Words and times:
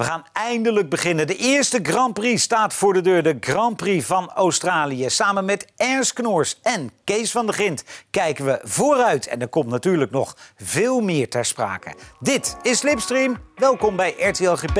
We 0.00 0.06
gaan 0.06 0.26
eindelijk 0.32 0.88
beginnen. 0.88 1.26
De 1.26 1.36
eerste 1.36 1.78
Grand 1.82 2.14
Prix 2.14 2.42
staat 2.42 2.74
voor 2.74 2.92
de 2.92 3.00
deur. 3.00 3.22
De 3.22 3.36
Grand 3.40 3.76
Prix 3.76 4.06
van 4.06 4.30
Australië. 4.30 5.10
Samen 5.10 5.44
met 5.44 5.66
Ernst 5.76 6.12
Knoors 6.12 6.58
en 6.62 6.90
Kees 7.04 7.30
van 7.30 7.46
der 7.46 7.54
Gint 7.54 7.84
kijken 8.10 8.44
we 8.44 8.60
vooruit. 8.62 9.26
En 9.26 9.40
er 9.40 9.48
komt 9.48 9.68
natuurlijk 9.68 10.10
nog 10.10 10.36
veel 10.56 11.00
meer 11.00 11.28
ter 11.28 11.44
sprake. 11.44 11.94
Dit 12.20 12.56
is 12.62 12.78
Slipstream. 12.78 13.38
Welkom 13.56 13.96
bij 13.96 14.14
RTL 14.18 14.54
GP. 14.54 14.78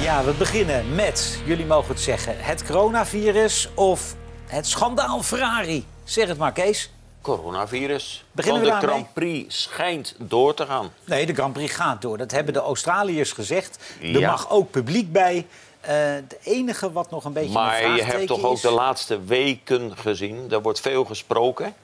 Ja, 0.00 0.24
we 0.24 0.32
beginnen 0.38 0.94
met, 0.94 1.40
jullie 1.44 1.66
mogen 1.66 1.88
het 1.88 2.00
zeggen, 2.00 2.34
het 2.38 2.64
coronavirus 2.64 3.68
of 3.74 4.14
het 4.46 4.66
schandaal 4.66 5.22
Ferrari. 5.22 5.84
Zeg 6.10 6.28
het 6.28 6.38
maar, 6.38 6.52
Kees. 6.52 6.90
Coronavirus. 7.20 8.24
Beginnen 8.32 8.62
Want 8.62 8.80
de? 8.80 8.86
Grand 8.86 9.12
Prix 9.12 9.62
schijnt 9.62 10.14
door 10.18 10.54
te 10.54 10.66
gaan. 10.66 10.92
Nee, 11.04 11.26
de 11.26 11.34
Grand 11.34 11.52
Prix 11.52 11.74
gaat 11.74 12.02
door. 12.02 12.18
Dat 12.18 12.30
hebben 12.30 12.52
de 12.52 12.60
Australiërs 12.60 13.32
gezegd. 13.32 13.78
Er 14.02 14.20
mag 14.20 14.50
ook 14.50 14.70
publiek 14.70 15.12
bij. 15.12 15.46
Eh 15.80 15.94
het 15.94 16.38
enige 16.42 16.92
wat 16.92 17.10
nog 17.10 17.24
een 17.24 17.32
beetje 17.32 17.48
een 17.48 17.54
Maar 17.54 17.94
je 17.94 18.02
hebt 18.02 18.26
toch 18.26 18.42
ook 18.42 18.54
is... 18.54 18.60
de 18.60 18.70
laatste 18.70 19.24
weken 19.24 19.96
gezien. 19.96 20.50
Er 20.50 20.62
wordt 20.62 20.80
veel 20.80 21.04
gesproken. 21.04 21.74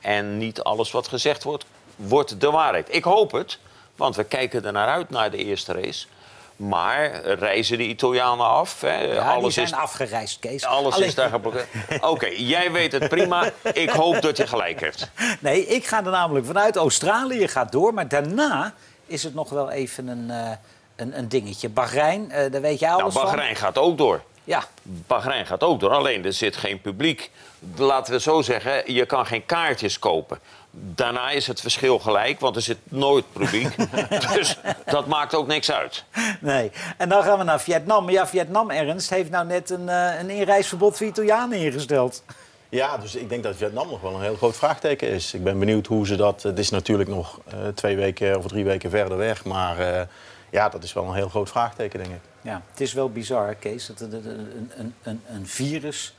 En 0.00 0.38
niet 0.38 0.62
alles 0.62 0.90
wat 0.90 1.08
gezegd 1.08 1.42
wordt, 1.42 1.64
wordt 1.96 2.40
de 2.40 2.50
waarheid. 2.50 2.94
Ik 2.94 3.04
hoop 3.04 3.32
het, 3.32 3.58
want 3.96 4.16
we 4.16 4.24
kijken 4.24 4.64
er 4.64 4.72
naar 4.72 4.88
uit 4.88 5.10
naar 5.10 5.30
de 5.30 5.36
eerste 5.36 5.72
race. 5.72 6.06
Maar 6.56 7.20
reizen 7.24 7.78
de 7.78 7.84
Italianen 7.84 8.46
af? 8.46 8.80
Hè? 8.80 9.00
Ja, 9.00 9.10
die 9.10 9.20
alles 9.20 9.54
zijn 9.54 9.66
is, 9.66 9.72
afgereisd, 9.72 10.38
Kees. 10.38 10.64
alles 10.64 10.94
Alleen- 10.94 11.06
is 11.08 11.14
daar 11.14 11.28
geblokkeerd. 11.28 11.66
Oké, 12.00 12.26
jij 12.26 12.72
weet 12.72 12.92
het 12.92 13.08
prima. 13.08 13.50
Ik 13.72 13.90
hoop 13.90 14.20
dat 14.22 14.36
je 14.36 14.46
gelijk 14.46 14.80
hebt. 14.80 15.10
Nee, 15.40 15.66
ik 15.66 15.86
ga 15.86 16.04
er 16.04 16.10
namelijk 16.10 16.46
vanuit. 16.46 16.76
Australië 16.76 17.48
gaat 17.48 17.72
door, 17.72 17.94
maar 17.94 18.08
daarna 18.08 18.74
is 19.06 19.22
het 19.22 19.34
nog 19.34 19.48
wel 19.50 19.70
even 19.70 20.08
een, 20.08 20.30
eh, 20.30 20.50
een, 20.96 21.18
een 21.18 21.28
dingetje. 21.28 21.68
Bahrein, 21.68 22.30
eh, 22.30 22.52
daar 22.52 22.60
weet 22.60 22.78
jij 22.78 22.88
Nou, 22.88 23.02
alles 23.02 23.14
van. 23.14 23.24
Bahrein 23.24 23.56
gaat 23.56 23.78
ook 23.78 23.98
door. 23.98 24.22
Ja, 24.44 24.64
Bahrein 24.82 25.46
gaat 25.46 25.62
ook 25.62 25.80
door, 25.80 25.90
alleen 25.90 26.24
er 26.24 26.32
zit 26.32 26.56
geen 26.56 26.80
publiek. 26.80 27.30
Laten 27.76 28.12
we 28.12 28.20
zo 28.20 28.42
zeggen, 28.42 28.92
je 28.92 29.06
kan 29.06 29.26
geen 29.26 29.46
kaartjes 29.46 29.98
kopen. 29.98 30.38
Daarna 30.78 31.30
is 31.30 31.46
het 31.46 31.60
verschil 31.60 31.98
gelijk, 31.98 32.40
want 32.40 32.56
er 32.56 32.62
zit 32.62 32.78
nooit 32.84 33.24
publiek. 33.32 33.76
dus 34.34 34.58
dat 34.84 35.06
maakt 35.06 35.34
ook 35.34 35.46
niks 35.46 35.70
uit. 35.70 36.04
nee. 36.40 36.70
En 36.96 37.08
dan 37.08 37.22
gaan 37.22 37.38
we 37.38 37.44
naar 37.44 37.60
Vietnam. 37.60 38.04
Maar 38.04 38.12
ja, 38.12 38.26
Vietnam, 38.26 38.70
Ernst, 38.70 39.10
heeft 39.10 39.30
nou 39.30 39.46
net 39.46 39.70
een, 39.70 39.88
eh, 39.88 40.18
een 40.18 40.30
inreisverbod 40.30 40.96
voor 40.96 41.06
Italianen 41.06 41.58
ingesteld. 41.58 42.22
Ja, 42.68 42.98
dus 42.98 43.14
ik 43.14 43.28
denk 43.28 43.42
dat 43.42 43.56
Vietnam 43.56 43.88
nog 43.88 44.00
wel 44.00 44.14
een 44.14 44.22
heel 44.22 44.36
groot 44.36 44.56
vraagteken 44.56 45.08
is. 45.08 45.34
Ik 45.34 45.44
ben 45.44 45.58
benieuwd 45.58 45.86
hoe 45.86 46.06
ze 46.06 46.16
dat... 46.16 46.42
Het 46.42 46.58
is 46.58 46.70
natuurlijk 46.70 47.08
nog 47.08 47.40
eh, 47.44 47.58
twee 47.74 47.96
weken 47.96 48.38
of 48.38 48.46
drie 48.46 48.64
weken 48.64 48.90
verder 48.90 49.16
weg. 49.16 49.44
Maar 49.44 49.78
eh, 49.78 50.06
ja, 50.50 50.68
dat 50.68 50.82
is 50.82 50.92
wel 50.92 51.04
een 51.04 51.14
heel 51.14 51.28
groot 51.28 51.48
vraagteken, 51.48 51.98
denk 51.98 52.10
ik. 52.10 52.20
Ja, 52.40 52.62
het 52.70 52.80
is 52.80 52.92
wel 52.92 53.10
bizar, 53.10 53.54
Kees, 53.54 53.86
dat 53.86 54.00
een, 54.00 54.12
een, 54.12 54.70
een, 54.76 54.94
een, 55.02 55.22
een 55.28 55.46
virus 55.46 56.14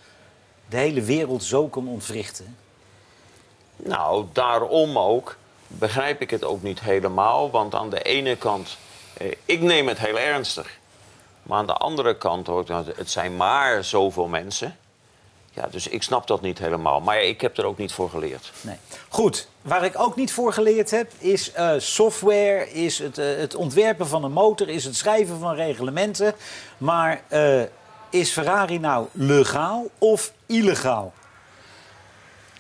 de 0.70 0.78
hele 0.78 1.02
wereld 1.02 1.44
zo 1.44 1.68
kan 1.68 1.88
ontwrichten. 1.88 2.56
Nou, 3.78 4.26
daarom 4.34 5.00
ook 5.00 5.36
begrijp 5.68 6.22
ik 6.22 6.30
het 6.30 6.44
ook 6.44 6.62
niet 6.62 6.80
helemaal. 6.80 7.52
Want 7.52 7.76
aan 7.76 7.90
de 7.90 8.02
ene 8.02 8.36
kant, 8.36 8.78
eh, 9.14 9.32
ik 9.46 9.62
neem 9.62 9.88
het 9.88 10.00
heel 10.00 10.20
ernstig. 10.20 10.78
Maar 11.44 11.58
aan 11.58 11.68
de 11.68 11.74
andere 11.74 12.18
kant, 12.18 12.48
nou, 12.48 12.86
het 12.96 13.12
zijn 13.12 13.38
maar 13.38 13.84
zoveel 13.84 14.28
mensen. 14.28 14.78
Ja, 15.58 15.68
dus 15.72 15.88
ik 15.88 16.04
snap 16.04 16.28
dat 16.28 16.42
niet 16.42 16.60
helemaal. 16.60 17.02
Maar 17.02 17.22
ik 17.22 17.42
heb 17.42 17.58
er 17.58 17.66
ook 17.66 17.78
niet 17.78 17.92
voor 17.92 18.10
geleerd. 18.10 18.52
Nee. 18.62 18.76
Goed, 19.10 19.48
waar 19.62 19.86
ik 19.86 20.00
ook 20.00 20.16
niet 20.16 20.32
voor 20.32 20.54
geleerd 20.54 20.92
heb, 20.92 21.12
is 21.18 21.52
eh, 21.52 21.72
software, 21.78 22.72
is 22.72 23.00
het, 23.00 23.18
eh, 23.18 23.38
het 23.38 23.56
ontwerpen 23.56 24.08
van 24.08 24.24
een 24.24 24.32
motor, 24.32 24.70
is 24.70 24.84
het 24.84 24.96
schrijven 24.96 25.40
van 25.40 25.56
reglementen. 25.56 26.34
Maar 26.78 27.22
eh, 27.28 27.62
is 28.10 28.32
Ferrari 28.32 28.80
nou 28.80 29.08
legaal 29.12 29.86
of 29.98 30.32
illegaal? 30.46 31.14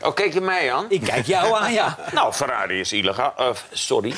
Oh, 0.01 0.13
kijk 0.13 0.33
je 0.33 0.41
mij 0.41 0.73
aan? 0.73 0.85
Ik 0.89 1.01
kijk 1.01 1.25
jou 1.25 1.55
aan, 1.55 1.73
ja. 1.73 1.97
Nou, 2.13 2.33
Ferrari 2.33 2.79
is 2.79 2.93
illegaal. 2.93 3.33
Eh, 3.37 3.49
sorry. 3.71 4.13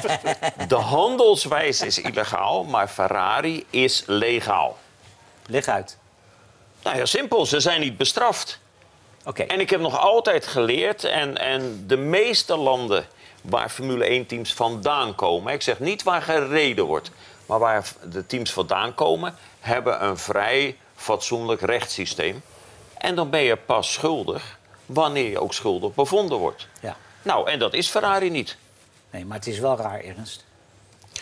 De 0.68 0.74
handelswijze 0.74 1.86
is 1.86 1.98
illegaal, 1.98 2.64
maar 2.64 2.88
Ferrari 2.88 3.66
is 3.70 4.02
legaal. 4.06 4.78
Leg 5.46 5.66
uit. 5.66 5.98
Nou 6.82 6.96
ja, 6.96 7.04
simpel. 7.04 7.46
Ze 7.46 7.60
zijn 7.60 7.80
niet 7.80 7.96
bestraft. 7.96 8.58
Oké. 9.24 9.42
En 9.42 9.60
ik 9.60 9.70
heb 9.70 9.80
nog 9.80 9.98
altijd 9.98 10.46
geleerd, 10.46 11.04
en, 11.04 11.38
en 11.38 11.84
de 11.86 11.96
meeste 11.96 12.56
landen 12.56 13.06
waar 13.42 13.68
Formule 13.68 14.24
1-teams 14.24 14.54
vandaan 14.54 15.14
komen... 15.14 15.52
ik 15.52 15.62
zeg 15.62 15.78
niet 15.78 16.02
waar 16.02 16.22
gereden 16.22 16.84
wordt, 16.84 17.10
maar 17.46 17.58
waar 17.58 17.84
de 18.10 18.26
teams 18.26 18.52
vandaan 18.52 18.94
komen... 18.94 19.34
hebben 19.60 20.04
een 20.04 20.18
vrij 20.18 20.76
fatsoenlijk 20.96 21.60
rechtssysteem. 21.60 22.42
En 22.98 23.14
dan 23.14 23.30
ben 23.30 23.40
je 23.40 23.56
pas 23.56 23.92
schuldig 23.92 24.57
wanneer 24.88 25.30
je 25.30 25.40
ook 25.40 25.54
schuldig 25.54 25.94
bevonden 25.94 26.38
wordt. 26.38 26.68
Ja. 26.80 26.96
Nou, 27.22 27.50
en 27.50 27.58
dat 27.58 27.74
is 27.74 27.88
Ferrari 27.88 28.30
niet. 28.30 28.56
Nee, 29.10 29.24
maar 29.24 29.36
het 29.36 29.46
is 29.46 29.58
wel 29.58 29.76
raar, 29.76 30.00
Ernst. 30.04 30.44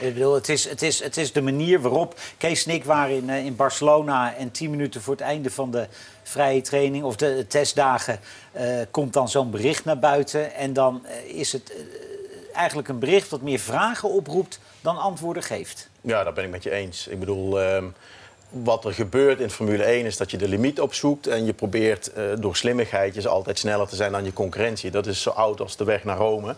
Ik 0.00 0.15
bedoel, 0.15 0.34
het 0.34 0.49
is, 0.49 0.69
het 0.69 0.82
is, 0.82 1.03
het 1.03 1.16
is 1.16 1.32
de 1.32 1.41
manier 1.41 1.81
waarop... 1.81 2.21
Kees 2.38 2.66
en 2.66 2.75
ik 2.75 2.84
waren 2.84 3.16
in, 3.16 3.31
eh, 3.31 3.44
in 3.44 3.56
Barcelona... 3.56 4.34
en 4.34 4.50
tien 4.50 4.71
minuten 4.71 5.03
voor 5.03 5.15
het 5.15 5.22
einde 5.22 5.50
van 5.50 5.71
de 5.71 5.87
vrije 6.22 6.60
training... 6.60 7.04
of 7.04 7.16
de, 7.16 7.34
de 7.37 7.47
testdagen, 7.47 8.21
eh, 8.53 8.66
komt 8.91 9.12
dan 9.12 9.28
zo'n 9.28 9.50
bericht 9.50 9.84
naar 9.84 9.98
buiten. 9.98 10.54
En 10.54 10.72
dan 10.72 11.06
eh, 11.06 11.38
is 11.38 11.53
het 11.53 11.72
eigenlijk 12.54 12.88
een 12.88 12.98
bericht... 12.98 13.31
dat 13.31 13.41
meer 13.41 13.59
vragen 13.59 14.09
oproept 14.09 14.60
dan 14.81 14.98
antwoorden 14.98 15.43
geeft. 15.43 15.88
Ja, 16.00 16.25
dat 16.25 16.34
ben 16.34 16.44
ik 16.44 16.50
met 16.50 16.62
je 16.62 16.71
eens. 16.71 17.06
Ik 17.06 17.19
bedoel, 17.19 17.60
ehm, 17.60 17.87
wat 18.50 18.84
er 18.84 18.94
gebeurt 18.94 19.40
in 19.40 19.50
Formule 19.50 19.84
1 19.84 20.06
is 20.06 20.16
dat 20.16 20.30
je 20.30 20.36
de 20.36 20.48
limiet 20.48 20.80
opzoekt... 20.80 21.26
en 21.26 21.44
je 21.44 21.52
probeert 21.52 22.12
eh, 22.12 22.24
door 22.38 22.56
slimmigheidjes 22.56 23.26
altijd 23.26 23.58
sneller 23.58 23.88
te 23.88 23.96
zijn 23.96 24.12
dan 24.12 24.24
je 24.24 24.32
concurrentie. 24.32 24.90
Dat 24.90 25.06
is 25.06 25.22
zo 25.22 25.30
oud 25.30 25.60
als 25.60 25.76
de 25.76 25.84
weg 25.84 26.04
naar 26.04 26.16
Rome. 26.16 26.56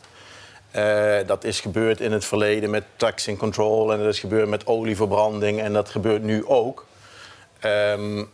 Eh, 0.70 1.18
dat 1.26 1.44
is 1.44 1.60
gebeurd 1.60 2.00
in 2.00 2.12
het 2.12 2.24
verleden 2.24 2.70
met 2.70 2.84
traction 2.96 3.36
control... 3.36 3.92
en 3.92 3.98
dat 3.98 4.06
is 4.14 4.20
gebeurd 4.20 4.48
met 4.48 4.66
olieverbranding 4.66 5.60
en 5.60 5.72
dat 5.72 5.88
gebeurt 5.88 6.22
nu 6.22 6.46
ook. 6.46 6.86
Ehm, 7.58 8.24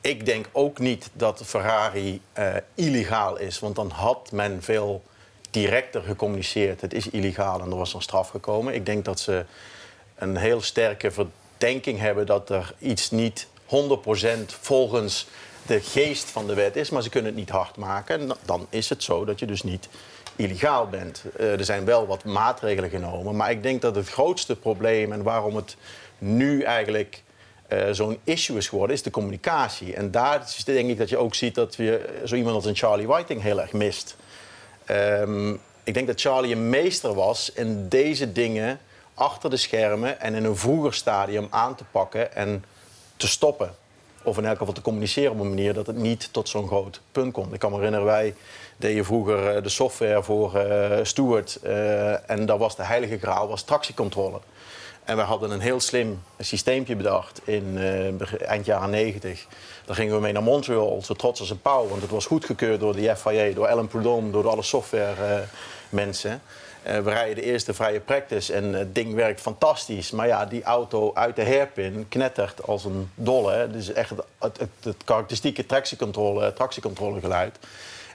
ik 0.00 0.26
denk 0.26 0.46
ook 0.52 0.78
niet 0.78 1.10
dat 1.12 1.42
Ferrari 1.44 2.20
eh, 2.32 2.54
illegaal 2.74 3.38
is, 3.38 3.58
want 3.58 3.76
dan 3.76 3.90
had 3.90 4.32
men 4.32 4.62
veel 4.62 5.02
directer 5.50 6.02
gecommuniceerd. 6.02 6.80
Het 6.80 6.94
is 6.94 7.10
illegaal 7.10 7.60
en 7.60 7.70
er 7.70 7.76
was 7.76 7.94
een 7.94 8.02
straf 8.02 8.28
gekomen. 8.28 8.74
Ik 8.74 8.86
denk 8.86 9.04
dat 9.04 9.20
ze 9.20 9.44
een 10.14 10.36
heel 10.36 10.60
sterke 10.60 11.10
verdenking 11.62 11.98
hebben 11.98 12.26
dat 12.26 12.50
er 12.50 12.74
iets 12.78 13.10
niet 13.10 13.46
100% 13.66 13.68
volgens 14.60 15.26
de 15.66 15.80
geest 15.80 16.30
van 16.30 16.46
de 16.46 16.54
wet 16.54 16.76
is, 16.76 16.90
maar 16.90 17.02
ze 17.02 17.08
kunnen 17.08 17.30
het 17.30 17.38
niet 17.38 17.50
hard 17.50 17.76
maken. 17.76 18.20
En 18.20 18.36
dan 18.44 18.66
is 18.70 18.88
het 18.88 19.02
zo 19.02 19.24
dat 19.24 19.38
je 19.38 19.46
dus 19.46 19.62
niet 19.62 19.88
illegaal 20.36 20.88
bent. 20.88 21.24
Eh, 21.36 21.58
er 21.58 21.64
zijn 21.64 21.84
wel 21.84 22.06
wat 22.06 22.24
maatregelen 22.24 22.90
genomen, 22.90 23.36
maar 23.36 23.50
ik 23.50 23.62
denk 23.62 23.82
dat 23.82 23.94
het 23.94 24.08
grootste 24.08 24.56
probleem 24.56 25.12
en 25.12 25.22
waarom 25.22 25.56
het 25.56 25.76
nu 26.18 26.62
eigenlijk 26.62 27.22
eh, 27.68 27.90
zo'n 27.90 28.18
issue 28.24 28.56
is 28.56 28.68
geworden, 28.68 28.96
is 28.96 29.02
de 29.02 29.10
communicatie. 29.10 29.94
En 29.94 30.10
daar 30.10 30.54
denk 30.64 30.90
ik 30.90 30.98
dat 30.98 31.08
je 31.08 31.16
ook 31.16 31.34
ziet 31.34 31.54
dat 31.54 31.74
je 31.74 32.20
zo 32.24 32.34
iemand 32.34 32.54
als 32.54 32.64
een 32.64 32.76
Charlie 32.76 33.06
Whiting 33.06 33.42
heel 33.42 33.60
erg 33.60 33.72
mist. 33.72 34.16
Ehm, 34.84 35.52
ik 35.84 35.94
denk 35.94 36.06
dat 36.06 36.20
Charlie 36.20 36.54
een 36.54 36.68
meester 36.68 37.14
was 37.14 37.52
in 37.52 37.88
deze 37.88 38.32
dingen 38.32 38.80
achter 39.22 39.50
de 39.50 39.56
schermen 39.56 40.20
en 40.20 40.34
in 40.34 40.44
een 40.44 40.56
vroeger 40.56 40.94
stadium 40.94 41.46
aan 41.50 41.74
te 41.74 41.84
pakken 41.90 42.34
en 42.34 42.64
te 43.16 43.28
stoppen. 43.28 43.74
Of 44.22 44.38
in 44.38 44.46
elk 44.46 44.58
geval 44.58 44.74
te 44.74 44.82
communiceren 44.82 45.32
op 45.32 45.40
een 45.40 45.48
manier 45.48 45.74
dat 45.74 45.86
het 45.86 45.96
niet 45.96 46.28
tot 46.32 46.48
zo'n 46.48 46.66
groot 46.66 47.00
punt 47.12 47.32
komt. 47.32 47.52
Ik 47.52 47.58
kan 47.58 47.70
me 47.70 47.76
herinneren, 47.76 48.06
wij 48.06 48.34
deden 48.76 49.04
vroeger 49.04 49.56
eh, 49.56 49.62
de 49.62 49.68
software 49.68 50.22
voor 50.22 50.56
eh 50.56 51.04
Stuart. 51.04 51.58
eh, 51.62 52.30
en 52.30 52.46
daar 52.46 52.58
was 52.58 52.76
de 52.76 52.84
heilige 52.84 53.18
graal, 53.18 53.48
was 53.48 53.62
tractiecontrole. 53.62 54.40
En 55.04 55.16
we 55.16 55.22
hadden 55.22 55.50
een 55.50 55.60
heel 55.60 55.80
slim 55.80 56.22
systeempje 56.38 56.96
bedacht 56.96 57.40
in 57.44 57.78
eind 58.46 58.66
jaren 58.66 58.90
90. 58.90 59.46
Daar 59.84 59.96
gingen 59.96 60.14
we 60.14 60.20
mee 60.20 60.32
naar 60.32 60.42
Montreal, 60.42 61.02
zo 61.02 61.14
trots 61.14 61.40
als 61.40 61.50
een 61.50 61.62
pauw. 61.62 61.88
Want 61.88 62.02
het 62.02 62.10
was 62.10 62.26
goedgekeurd 62.26 62.80
door 62.80 62.96
de 62.96 63.16
FIA, 63.16 63.54
door 63.54 63.68
Alan 63.68 63.88
Prudhomme, 63.88 64.30
door 64.30 64.48
alle 64.48 64.62
software 64.62 65.44
mensen. 65.88 66.42
Eh, 66.82 66.98
we 66.98 67.10
rijden 67.10 67.34
de 67.34 67.42
eerste 67.42 67.74
vrije 67.74 68.00
practice 68.00 68.52
en 68.52 68.72
het 68.72 68.94
ding 68.94 69.14
werkt 69.14 69.40
fantastisch. 69.40 70.10
Maar 70.10 70.26
ja, 70.26 70.46
die 70.46 70.62
auto 70.62 71.10
uit 71.14 71.36
de 71.36 71.44
hairpin 71.44 72.06
knettert 72.08 72.66
als 72.66 72.84
een 72.84 73.10
dolle. 73.14 73.68
Dus 73.70 73.92
echt 73.92 74.10
het, 74.10 74.20
het, 74.38 74.58
het, 74.58 74.68
het 74.82 74.96
karakteristieke 75.04 75.66
tractiecontrole, 75.66 76.52
tractiecontrolegeluid. 76.52 77.58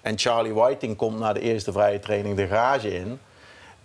En 0.02 0.18
Charlie 0.20 0.54
Whiting 0.54 0.96
komt 0.98 1.20
na 1.20 1.34
de 1.34 1.40
eerste 1.40 1.72
vrije 1.72 2.00
training 2.00 2.36
de 2.36 2.48
garage 2.48 2.96
in. 2.96 3.20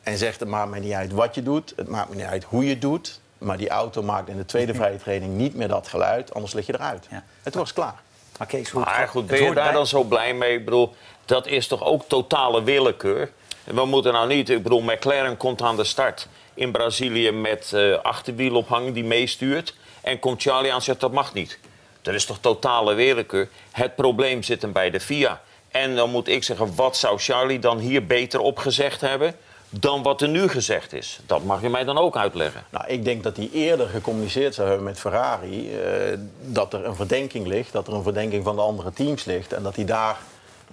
En 0.02 0.18
zegt, 0.18 0.40
het 0.40 0.48
maakt 0.48 0.70
me 0.70 0.78
niet 0.78 0.92
uit 0.92 1.12
wat 1.12 1.34
je 1.34 1.42
doet. 1.42 1.72
Het 1.76 1.88
maakt 1.88 2.08
me 2.08 2.14
niet 2.16 2.24
uit 2.24 2.44
hoe 2.44 2.64
je 2.64 2.70
het 2.70 2.80
doet. 2.80 3.20
Maar 3.38 3.56
die 3.56 3.68
auto 3.68 4.02
maakt 4.02 4.28
in 4.28 4.36
de 4.36 4.44
tweede 4.44 4.74
vrije 4.74 4.96
training 4.98 5.36
niet 5.36 5.54
meer 5.54 5.68
dat 5.68 5.88
geluid. 5.88 6.34
Anders 6.34 6.52
lig 6.52 6.66
je 6.66 6.74
eruit. 6.74 7.06
Ja. 7.10 7.24
Het 7.42 7.54
was 7.54 7.72
klaar. 7.72 8.00
Maar 8.38 8.46
Kees, 8.46 8.70
hoe 8.70 8.80
het 8.80 8.88
Maar 8.90 8.98
gaat- 8.98 9.08
goed, 9.08 9.26
ben 9.26 9.38
je 9.42 9.44
daar 9.54 9.64
bij- 9.64 9.72
dan 9.72 9.86
zo 9.86 10.02
blij 10.02 10.34
mee? 10.34 10.56
Ik 10.58 10.64
bedoel, 10.64 10.94
Dat 11.24 11.46
is 11.46 11.66
toch 11.66 11.84
ook 11.84 12.02
totale 12.08 12.62
willekeur? 12.62 13.30
We 13.64 13.84
moeten 13.84 14.12
nou 14.12 14.28
niet... 14.28 14.50
Ik 14.50 14.62
bedoel, 14.62 14.80
McLaren 14.80 15.36
komt 15.36 15.62
aan 15.62 15.76
de 15.76 15.84
start 15.84 16.28
in 16.54 16.72
Brazilië 16.72 17.30
met 17.30 17.72
uh, 17.74 17.98
achterwielophang 17.98 18.94
die 18.94 19.04
meestuurt. 19.04 19.74
En 20.00 20.18
komt 20.18 20.42
Charlie 20.42 20.70
aan 20.70 20.76
en 20.76 20.82
zegt 20.82 21.00
dat 21.00 21.12
mag 21.12 21.34
niet. 21.34 21.58
Dat 22.02 22.14
is 22.14 22.24
toch 22.24 22.38
totale 22.40 22.94
willekeur? 22.94 23.48
Het 23.70 23.94
probleem 23.96 24.42
zit 24.42 24.62
hem 24.62 24.72
bij 24.72 24.90
de 24.90 25.00
FIA. 25.00 25.40
En 25.70 25.96
dan 25.96 26.10
moet 26.10 26.28
ik 26.28 26.44
zeggen, 26.44 26.74
wat 26.74 26.96
zou 26.96 27.18
Charlie 27.18 27.58
dan 27.58 27.78
hier 27.78 28.06
beter 28.06 28.40
op 28.40 28.58
gezegd 28.58 29.00
hebben 29.00 29.34
dan 29.68 30.02
wat 30.02 30.20
er 30.20 30.28
nu 30.28 30.48
gezegd 30.48 30.92
is? 30.92 31.20
Dat 31.26 31.44
mag 31.44 31.62
je 31.62 31.68
mij 31.68 31.84
dan 31.84 31.98
ook 31.98 32.16
uitleggen. 32.16 32.64
Nou, 32.70 32.86
ik 32.86 33.04
denk 33.04 33.22
dat 33.22 33.36
hij 33.36 33.50
eerder 33.52 33.88
gecommuniceerd 33.88 34.54
zou 34.54 34.68
hebben 34.68 34.86
met 34.86 34.98
Ferrari 34.98 35.76
eh, 35.76 36.18
dat 36.40 36.72
er 36.72 36.84
een 36.84 36.94
verdenking 36.94 37.46
ligt, 37.46 37.72
dat 37.72 37.86
er 37.86 37.94
een 37.94 38.02
verdenking 38.02 38.44
van 38.44 38.56
de 38.56 38.62
andere 38.62 38.92
teams 38.92 39.24
ligt 39.24 39.52
en 39.52 39.62
dat 39.62 39.76
hij 39.76 39.84
daar 39.84 40.18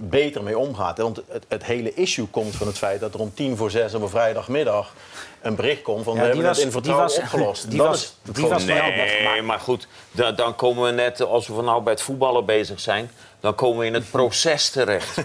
beter 0.01 0.43
mee 0.43 0.57
omgaat. 0.57 0.97
Want 0.97 1.21
het, 1.27 1.45
het, 1.47 1.63
hele 1.63 1.93
issue 1.93 2.27
komt 2.27 2.55
van 2.55 2.67
het 2.67 2.77
feit 2.77 2.99
dat 2.99 3.13
er 3.13 3.19
om 3.19 3.33
tien 3.33 3.57
voor 3.57 3.71
zes 3.71 3.93
op 3.93 4.01
een 4.01 4.09
vrijdagmiddag 4.09 4.93
een 5.41 5.55
bericht 5.55 5.81
komt 5.81 6.03
van 6.03 6.13
ja, 6.13 6.19
we 6.19 6.25
hebben 6.25 6.45
was, 6.45 6.57
het 6.57 6.65
in 6.65 6.71
vertrouwen 6.71 7.15
opgelost. 7.17 7.69
Die 7.69 7.77
dat 7.77 7.87
was, 7.87 8.15
die 8.23 8.47
was 8.47 8.63
nee, 8.63 9.41
maar 9.41 9.59
goed, 9.59 9.87
dan, 10.11 10.35
dan, 10.35 10.55
komen 10.55 10.83
we 10.83 10.91
net, 10.91 11.21
als 11.21 11.47
we 11.47 11.61
nou 11.61 11.83
bij 11.83 11.93
het 11.93 12.01
voetballen 12.01 12.45
bezig 12.45 12.79
zijn... 12.79 13.11
dan 13.39 13.55
komen 13.55 13.79
we 13.79 13.85
in 13.85 13.93
het 13.93 14.11
proces 14.17 14.69
terecht. 14.69 15.21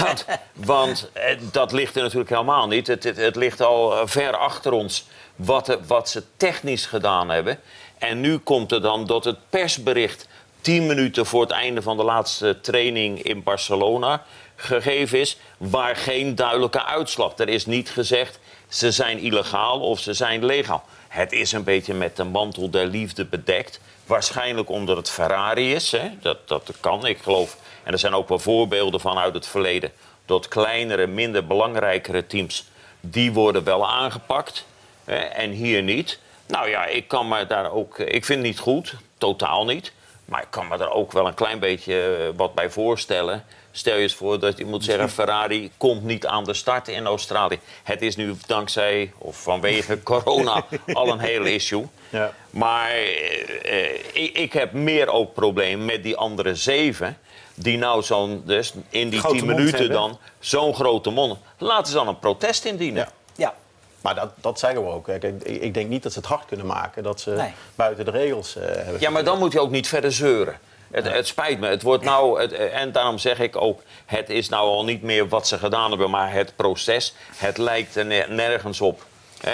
want, 0.00 0.24
want 0.52 1.10
eh, 1.12 1.38
dat 1.52 1.72
ligt 1.72 1.96
er 1.96 2.02
natuurlijk 2.02 2.30
helemaal 2.30 2.66
niet. 2.66 2.86
Het, 2.86 3.04
het, 3.04 3.16
het 3.16 3.36
ligt 3.36 3.60
al 3.60 3.98
eh, 3.98 4.06
ver 4.06 4.36
achter 4.36 4.72
ons 4.72 5.06
wat, 5.36 5.78
wat 5.86 6.08
ze 6.08 6.22
technisch 6.36 6.86
gedaan 6.86 7.28
hebben. 7.28 7.58
En 7.98 8.20
nu 8.20 8.38
komt 8.38 8.72
er 8.72 8.80
dan 8.80 9.06
dat 9.06 9.24
het 9.24 9.36
persbericht 9.50 10.27
tien 10.60 10.86
minuten 10.86 11.26
voor 11.26 11.40
het 11.40 11.50
einde 11.50 11.82
van 11.82 11.96
de 11.96 12.04
laatste 12.04 12.60
training 12.60 13.22
in 13.22 13.42
Barcelona 13.42 14.22
gegeven 14.56 15.18
is, 15.18 15.38
waar 15.58 15.96
geen 15.96 16.34
duidelijke 16.34 16.84
uitslag. 16.84 17.32
Er 17.36 17.48
is 17.48 17.66
niet 17.66 17.90
gezegd 17.90 18.38
ze 18.68 18.90
zijn 18.90 19.18
illegaal 19.18 19.80
of 19.80 20.00
ze 20.00 20.12
zijn 20.12 20.44
legaal. 20.44 20.84
Het 21.08 21.32
is 21.32 21.52
een 21.52 21.64
beetje 21.64 21.94
met 21.94 22.16
de 22.16 22.24
mantel 22.24 22.70
der 22.70 22.86
liefde 22.86 23.24
bedekt. 23.24 23.80
Waarschijnlijk 24.06 24.70
omdat 24.70 24.96
het 24.96 25.10
Ferrari 25.10 25.74
is. 25.74 25.92
Hè? 25.92 26.10
Dat, 26.20 26.48
dat 26.48 26.72
kan, 26.80 27.06
ik 27.06 27.18
geloof. 27.18 27.56
En 27.82 27.92
er 27.92 27.98
zijn 27.98 28.14
ook 28.14 28.28
wel 28.28 28.38
voorbeelden 28.38 29.00
van 29.00 29.18
uit 29.18 29.34
het 29.34 29.46
verleden. 29.46 29.92
Dat 30.26 30.48
kleinere, 30.48 31.06
minder 31.06 31.46
belangrijkere 31.46 32.26
teams, 32.26 32.64
die 33.00 33.32
worden 33.32 33.64
wel 33.64 33.88
aangepakt. 33.88 34.66
Hè? 35.04 35.16
En 35.16 35.50
hier 35.50 35.82
niet. 35.82 36.18
Nou 36.46 36.68
ja, 36.68 36.86
ik 36.86 37.08
kan 37.08 37.28
me 37.28 37.46
daar 37.46 37.72
ook. 37.72 37.98
Ik 37.98 38.24
vind 38.24 38.38
het 38.38 38.48
niet 38.48 38.58
goed, 38.58 38.94
totaal 39.18 39.64
niet. 39.64 39.92
Maar 40.28 40.42
ik 40.42 40.50
kan 40.50 40.68
me 40.68 40.76
daar 40.76 40.90
ook 40.90 41.12
wel 41.12 41.26
een 41.26 41.34
klein 41.34 41.58
beetje 41.58 42.16
eh, 42.16 42.36
wat 42.36 42.54
bij 42.54 42.70
voorstellen. 42.70 43.44
Stel 43.70 43.96
je 43.96 44.02
eens 44.02 44.14
voor 44.14 44.38
dat 44.38 44.58
je 44.58 44.64
moet 44.64 44.84
zeggen: 44.84 45.10
Ferrari 45.10 45.70
komt 45.76 46.02
niet 46.02 46.26
aan 46.26 46.44
de 46.44 46.54
start 46.54 46.88
in 46.88 47.06
Australië. 47.06 47.58
Het 47.82 48.02
is 48.02 48.16
nu 48.16 48.34
dankzij 48.46 49.12
of 49.18 49.42
vanwege 49.42 50.02
corona 50.12 50.64
al 50.92 51.08
een 51.08 51.18
hele 51.18 51.52
issue. 51.52 51.86
Ja. 52.08 52.32
Maar 52.50 52.90
eh, 52.90 53.84
eh, 53.84 54.00
ik, 54.12 54.36
ik, 54.36 54.52
heb 54.52 54.72
meer 54.72 55.08
ook 55.08 55.34
problemen 55.34 55.86
met 55.86 56.02
die 56.02 56.16
andere 56.16 56.54
zeven. 56.54 57.18
Die 57.54 57.78
nou 57.78 58.02
zo'n, 58.02 58.42
dus 58.44 58.72
in 58.88 59.08
die 59.08 59.20
tien 59.22 59.46
minuten 59.46 59.90
dan 59.90 60.18
zo'n 60.38 60.74
grote 60.74 61.10
mond. 61.10 61.38
Laten 61.58 61.86
ze 61.86 61.94
dan 61.94 62.08
een 62.08 62.18
protest 62.18 62.64
indienen. 62.64 63.02
Ja. 63.02 63.12
ja. 63.36 63.54
Maar 64.00 64.14
dat, 64.14 64.30
dat 64.40 64.58
zeggen 64.58 64.84
we 64.84 64.90
ook. 64.90 65.08
Ik, 65.08 65.22
ik, 65.42 65.74
denk 65.74 65.88
niet 65.88 66.02
dat 66.02 66.12
ze 66.12 66.18
het 66.18 66.28
hard 66.28 66.44
kunnen 66.44 66.66
maken 66.66 67.02
dat 67.02 67.20
ze 67.20 67.50
buiten 67.74 68.04
de 68.04 68.10
regels 68.10 68.56
uh, 68.56 68.64
hebben. 68.64 69.00
Ja, 69.00 69.10
maar 69.10 69.24
dan 69.24 69.38
moet 69.38 69.52
je 69.52 69.60
ook 69.60 69.70
niet 69.70 69.88
verder 69.88 70.12
zeuren. 70.12 70.58
Het, 70.90 71.12
het, 71.12 71.26
spijt 71.26 71.60
me. 71.60 71.66
Het 71.66 71.82
wordt 71.82 72.04
nou, 72.04 72.40
het, 72.40 72.52
en 72.52 72.92
daarom 72.92 73.18
zeg 73.18 73.38
ik 73.38 73.56
ook, 73.56 73.82
het 74.06 74.30
is 74.30 74.48
nou 74.48 74.68
al 74.68 74.84
niet 74.84 75.02
meer 75.02 75.28
wat 75.28 75.48
ze 75.48 75.58
gedaan 75.58 75.90
hebben, 75.90 76.10
maar 76.10 76.32
het 76.32 76.56
proces. 76.56 77.14
Het 77.36 77.58
lijkt 77.58 77.96
er 77.96 78.28
nergens 78.28 78.80
op. 78.80 79.04
Hè, 79.40 79.52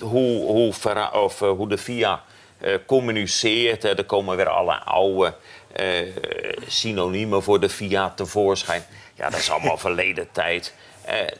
hoe, 0.00 0.44
hoe, 0.44 0.72
of, 1.12 1.40
uh, 1.40 1.50
hoe 1.50 1.68
de 1.68 1.78
FIA 1.78 2.22
uh, 2.58 2.74
communiceert. 2.86 3.84
er 3.84 4.04
komen 4.04 4.36
weer 4.36 4.48
alle 4.48 4.74
oude 4.74 5.34
uh, 5.80 5.86
synoniemen 6.66 7.42
voor 7.42 7.60
de 7.60 7.68
FIA 7.68 8.12
tevoorschijn. 8.16 8.84
Ja, 9.14 9.30
dat 9.30 9.40
is 9.40 9.50
allemaal 9.50 9.78
verleden 9.88 10.28
tijd. 10.32 10.74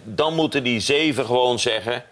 Dan 0.02 0.34
moeten 0.34 0.62
die 0.62 0.80
zeven 0.80 1.26
gewoon 1.26 1.58
zeggen... 1.58 2.04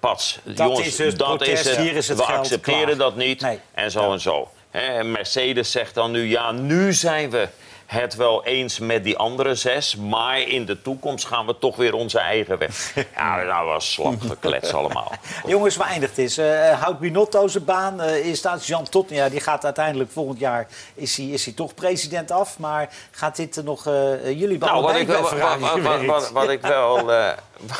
Pats, 0.00 0.38
dat 0.42 0.56
jongens, 0.56 0.86
is 0.86 0.98
het 0.98 1.18
dat 1.18 1.46
is 1.46 1.64
het. 1.68 1.76
Hier 1.76 1.96
is 1.96 2.08
het 2.08 2.18
we 2.18 2.24
accepteren 2.24 2.98
dat 2.98 3.16
niet. 3.16 3.46
En 3.74 3.90
zo 3.90 4.12
en 4.12 4.20
zo. 4.20 4.48
En 4.70 5.10
Mercedes 5.10 5.70
zegt 5.70 5.94
dan 5.94 6.10
nu, 6.10 6.22
ja, 6.28 6.52
nu 6.52 6.92
zijn 6.92 7.30
we 7.30 7.48
het 7.86 8.14
wel 8.14 8.44
eens 8.44 8.78
met 8.78 9.04
die 9.04 9.16
andere 9.16 9.54
zes. 9.54 9.96
Maar 9.96 10.40
in 10.40 10.64
de 10.64 10.82
toekomst 10.82 11.26
gaan 11.26 11.46
we 11.46 11.58
toch 11.58 11.76
weer 11.76 11.94
onze 11.94 12.18
eigen 12.18 12.58
weg. 12.58 12.92
Ja, 13.16 13.42
nou 13.42 13.66
was 13.66 13.92
slap 13.92 14.20
geklets 14.20 14.74
allemaal. 14.74 15.12
Jongens, 15.46 15.76
waar 15.76 15.88
eindigt 15.88 16.18
is? 16.18 16.38
Uh, 16.38 16.80
houdt 16.82 16.98
Binotto 16.98 17.48
zijn 17.48 17.64
baan? 17.64 18.00
Uh, 18.00 18.34
staat 18.34 18.66
Jean 18.66 18.88
Tot? 18.88 19.10
Ja, 19.10 19.28
die 19.28 19.40
gaat 19.40 19.64
uiteindelijk 19.64 20.10
volgend 20.10 20.38
jaar 20.38 20.66
is 20.94 21.16
hij, 21.16 21.26
is 21.26 21.44
hij 21.44 21.54
toch 21.54 21.74
president 21.74 22.30
af. 22.30 22.58
Maar 22.58 22.88
gaat 23.10 23.36
dit 23.36 23.60
nog 23.64 23.86
uh, 23.86 23.92
jullie 24.24 24.58
baan? 24.58 24.68
Nou, 24.68 24.82
wat 24.82 24.96
ik, 24.96 25.06
wel, 25.06 25.22
wat, 25.22 26.04
wat, 26.04 26.30
wat, 26.30 26.48
ik 26.48 26.60
wel, 26.76 27.04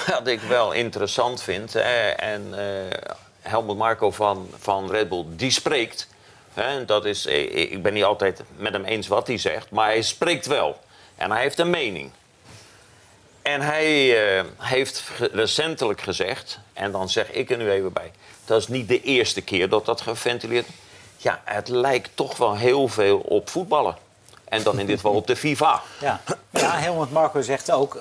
wat 0.06 0.27
ik 0.27 0.41
wel 0.41 0.73
interessant 0.73 1.43
vind. 1.43 1.75
en 2.17 2.55
Helmut 3.41 3.77
Marco 3.77 4.11
van, 4.11 4.49
van 4.59 4.91
Red 4.91 5.09
Bull, 5.09 5.25
die 5.29 5.51
spreekt 5.51 6.09
dat 6.87 7.05
is, 7.05 7.27
eh, 7.27 7.73
ik 7.73 7.83
ben 7.83 7.93
niet 7.93 8.05
altijd 8.05 8.43
met 8.56 8.73
hem 8.73 8.85
eens 8.85 9.06
wat 9.06 9.27
hij 9.27 9.39
zegt, 9.39 9.71
maar 9.71 9.87
hij 9.87 10.03
spreekt 10.03 10.47
wel. 10.47 10.79
En 11.17 11.31
hij 11.31 11.43
heeft 11.43 11.59
een 11.59 11.71
mening. 11.71 12.11
En 13.43 13.61
hij 13.61 14.09
uh, 14.39 14.45
heeft 14.59 15.03
recentelijk 15.33 16.01
gezegd, 16.01 16.59
en 16.73 16.93
dan 16.93 17.09
zeg 17.09 17.31
ik 17.31 17.51
er 17.51 17.56
nu 17.56 17.71
even 17.71 17.93
bij... 17.93 18.12
dat 18.45 18.61
is 18.61 18.69
niet 18.69 18.89
de 18.89 19.03
eerste 19.03 19.41
keer 19.41 19.69
dat 19.69 19.87
dat 19.87 20.01
geventileerd 20.01 20.67
Ja, 21.17 21.43
het 21.45 21.69
lijkt 21.69 22.11
toch 22.15 22.37
wel 22.37 22.56
heel 22.56 22.89
veel 22.89 23.19
op 23.19 23.49
voetballen. 23.49 23.97
En 24.45 24.62
dan 24.62 24.79
in 24.79 24.87
dit 24.87 24.97
geval 24.97 25.15
op 25.15 25.27
de 25.27 25.37
FIFA. 25.37 25.83
Ja, 26.01 26.21
ja 26.51 26.79
Helmut 26.79 27.11
Marco 27.11 27.41
zegt 27.41 27.71
ook... 27.71 27.95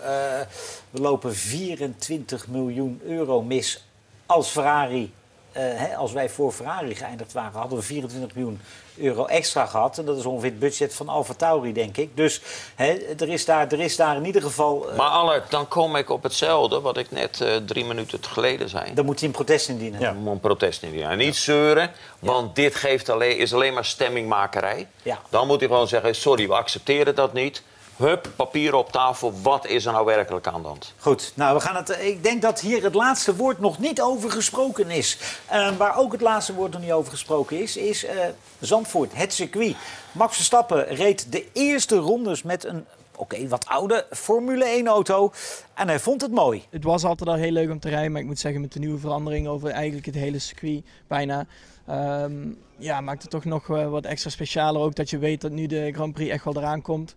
We 0.89 1.01
lopen 1.01 1.35
24 1.35 2.47
miljoen 2.47 3.01
euro 3.05 3.41
mis 3.41 3.83
als 4.25 4.49
Ferrari 4.49 5.13
hè, 5.59 5.95
als 5.95 6.11
wij 6.11 6.29
voor 6.29 6.51
Ferrari 6.51 6.95
geëindigd 6.95 7.33
waren, 7.33 7.59
hadden 7.59 7.77
we 7.77 7.83
24 7.83 8.35
miljoen 8.35 8.61
euro 8.97 9.25
extra 9.25 9.65
gehad. 9.65 9.97
En 9.97 10.05
dat 10.05 10.17
is 10.17 10.25
ongeveer 10.25 10.49
het 10.49 10.59
budget 10.59 10.93
van 10.93 11.09
Alfa 11.09 11.33
Tauri, 11.33 11.73
denk 11.73 11.97
ik. 11.97 12.17
Dus 12.17 12.41
hè, 12.75 12.93
er, 13.19 13.29
is 13.29 13.45
daar, 13.45 13.71
er 13.71 13.79
is 13.79 13.95
daar 13.95 14.15
in 14.15 14.25
ieder 14.25 14.41
geval... 14.41 14.89
Uh... 14.89 14.97
Maar 14.97 15.09
Allard, 15.09 15.51
dan 15.51 15.67
kom 15.67 15.95
ik 15.95 16.09
op 16.09 16.23
hetzelfde 16.23 16.81
wat 16.81 16.97
ik 16.97 17.11
net 17.11 17.39
uh, 17.41 17.55
drie 17.55 17.85
minuten 17.85 18.19
geleden 18.23 18.69
zei. 18.69 18.93
Dan 18.93 19.05
moet 19.05 19.19
hij 19.19 19.27
een 19.27 19.33
protest 19.33 19.69
indienen. 19.69 19.99
Ja, 19.99 20.15
een 20.25 20.39
protest 20.39 20.83
indienen. 20.83 21.09
En 21.09 21.17
niet 21.17 21.35
zeuren, 21.35 21.91
want 22.19 22.55
dit 22.55 22.75
geeft 22.75 23.09
alleen, 23.09 23.37
is 23.37 23.53
alleen 23.53 23.73
maar 23.73 23.85
stemmingmakerij. 23.85 24.87
Ja. 25.03 25.19
Dan 25.29 25.47
moet 25.47 25.59
hij 25.59 25.69
gewoon 25.69 25.87
zeggen, 25.87 26.15
sorry, 26.15 26.47
we 26.47 26.53
accepteren 26.53 27.15
dat 27.15 27.33
niet. 27.33 27.63
Hup, 27.95 28.31
papier 28.35 28.73
op 28.73 28.91
tafel. 28.91 29.33
Wat 29.41 29.67
is 29.67 29.85
er 29.85 29.91
nou 29.91 30.05
werkelijk 30.05 30.47
aan 30.47 30.61
de 30.61 30.67
hand? 30.67 30.93
Goed, 30.97 31.31
nou, 31.35 31.55
we 31.55 31.61
gaan 31.61 31.75
het. 31.75 31.89
Ik 31.89 32.23
denk 32.23 32.41
dat 32.41 32.59
hier 32.59 32.83
het 32.83 32.93
laatste 32.93 33.35
woord 33.35 33.59
nog 33.59 33.79
niet 33.79 34.01
over 34.01 34.31
gesproken 34.31 34.89
is. 34.89 35.17
Uh, 35.51 35.77
waar 35.77 35.97
ook 35.97 36.11
het 36.11 36.21
laatste 36.21 36.53
woord 36.53 36.71
nog 36.71 36.81
niet 36.81 36.91
over 36.91 37.11
gesproken 37.11 37.61
is, 37.61 37.77
is 37.77 38.03
uh, 38.03 38.11
Zandvoort, 38.59 39.15
het 39.15 39.33
circuit. 39.33 39.75
Max 40.11 40.35
Verstappen 40.35 40.87
reed 40.87 41.31
de 41.31 41.45
eerste 41.51 41.95
rondes 41.95 42.43
met 42.43 42.65
een 42.65 42.85
oké, 43.15 43.47
wat 43.47 43.65
oude 43.65 44.05
Formule 44.11 44.81
1-auto. 44.83 45.31
En 45.73 45.87
hij 45.87 45.99
vond 45.99 46.21
het 46.21 46.31
mooi. 46.31 46.63
Het 46.69 46.83
was 46.83 47.03
altijd 47.03 47.29
al 47.29 47.35
heel 47.35 47.51
leuk 47.51 47.69
om 47.69 47.79
te 47.79 47.89
rijden, 47.89 48.11
maar 48.11 48.21
ik 48.21 48.27
moet 48.27 48.39
zeggen, 48.39 48.61
met 48.61 48.73
de 48.73 48.79
nieuwe 48.79 48.99
verandering 48.99 49.47
over 49.47 49.69
eigenlijk 49.69 50.05
het 50.05 50.15
hele 50.15 50.39
circuit 50.39 50.83
bijna. 51.07 51.45
Um, 51.89 52.57
ja, 52.77 53.01
maakt 53.01 53.21
het 53.21 53.31
toch 53.31 53.45
nog 53.45 53.67
wat 53.67 54.05
extra 54.05 54.29
specialer 54.29 54.81
ook 54.81 54.95
dat 54.95 55.09
je 55.09 55.17
weet 55.17 55.41
dat 55.41 55.51
nu 55.51 55.65
de 55.67 55.91
Grand 55.93 56.13
Prix 56.13 56.31
echt 56.31 56.43
wel 56.43 56.57
eraan 56.57 56.81
komt. 56.81 57.15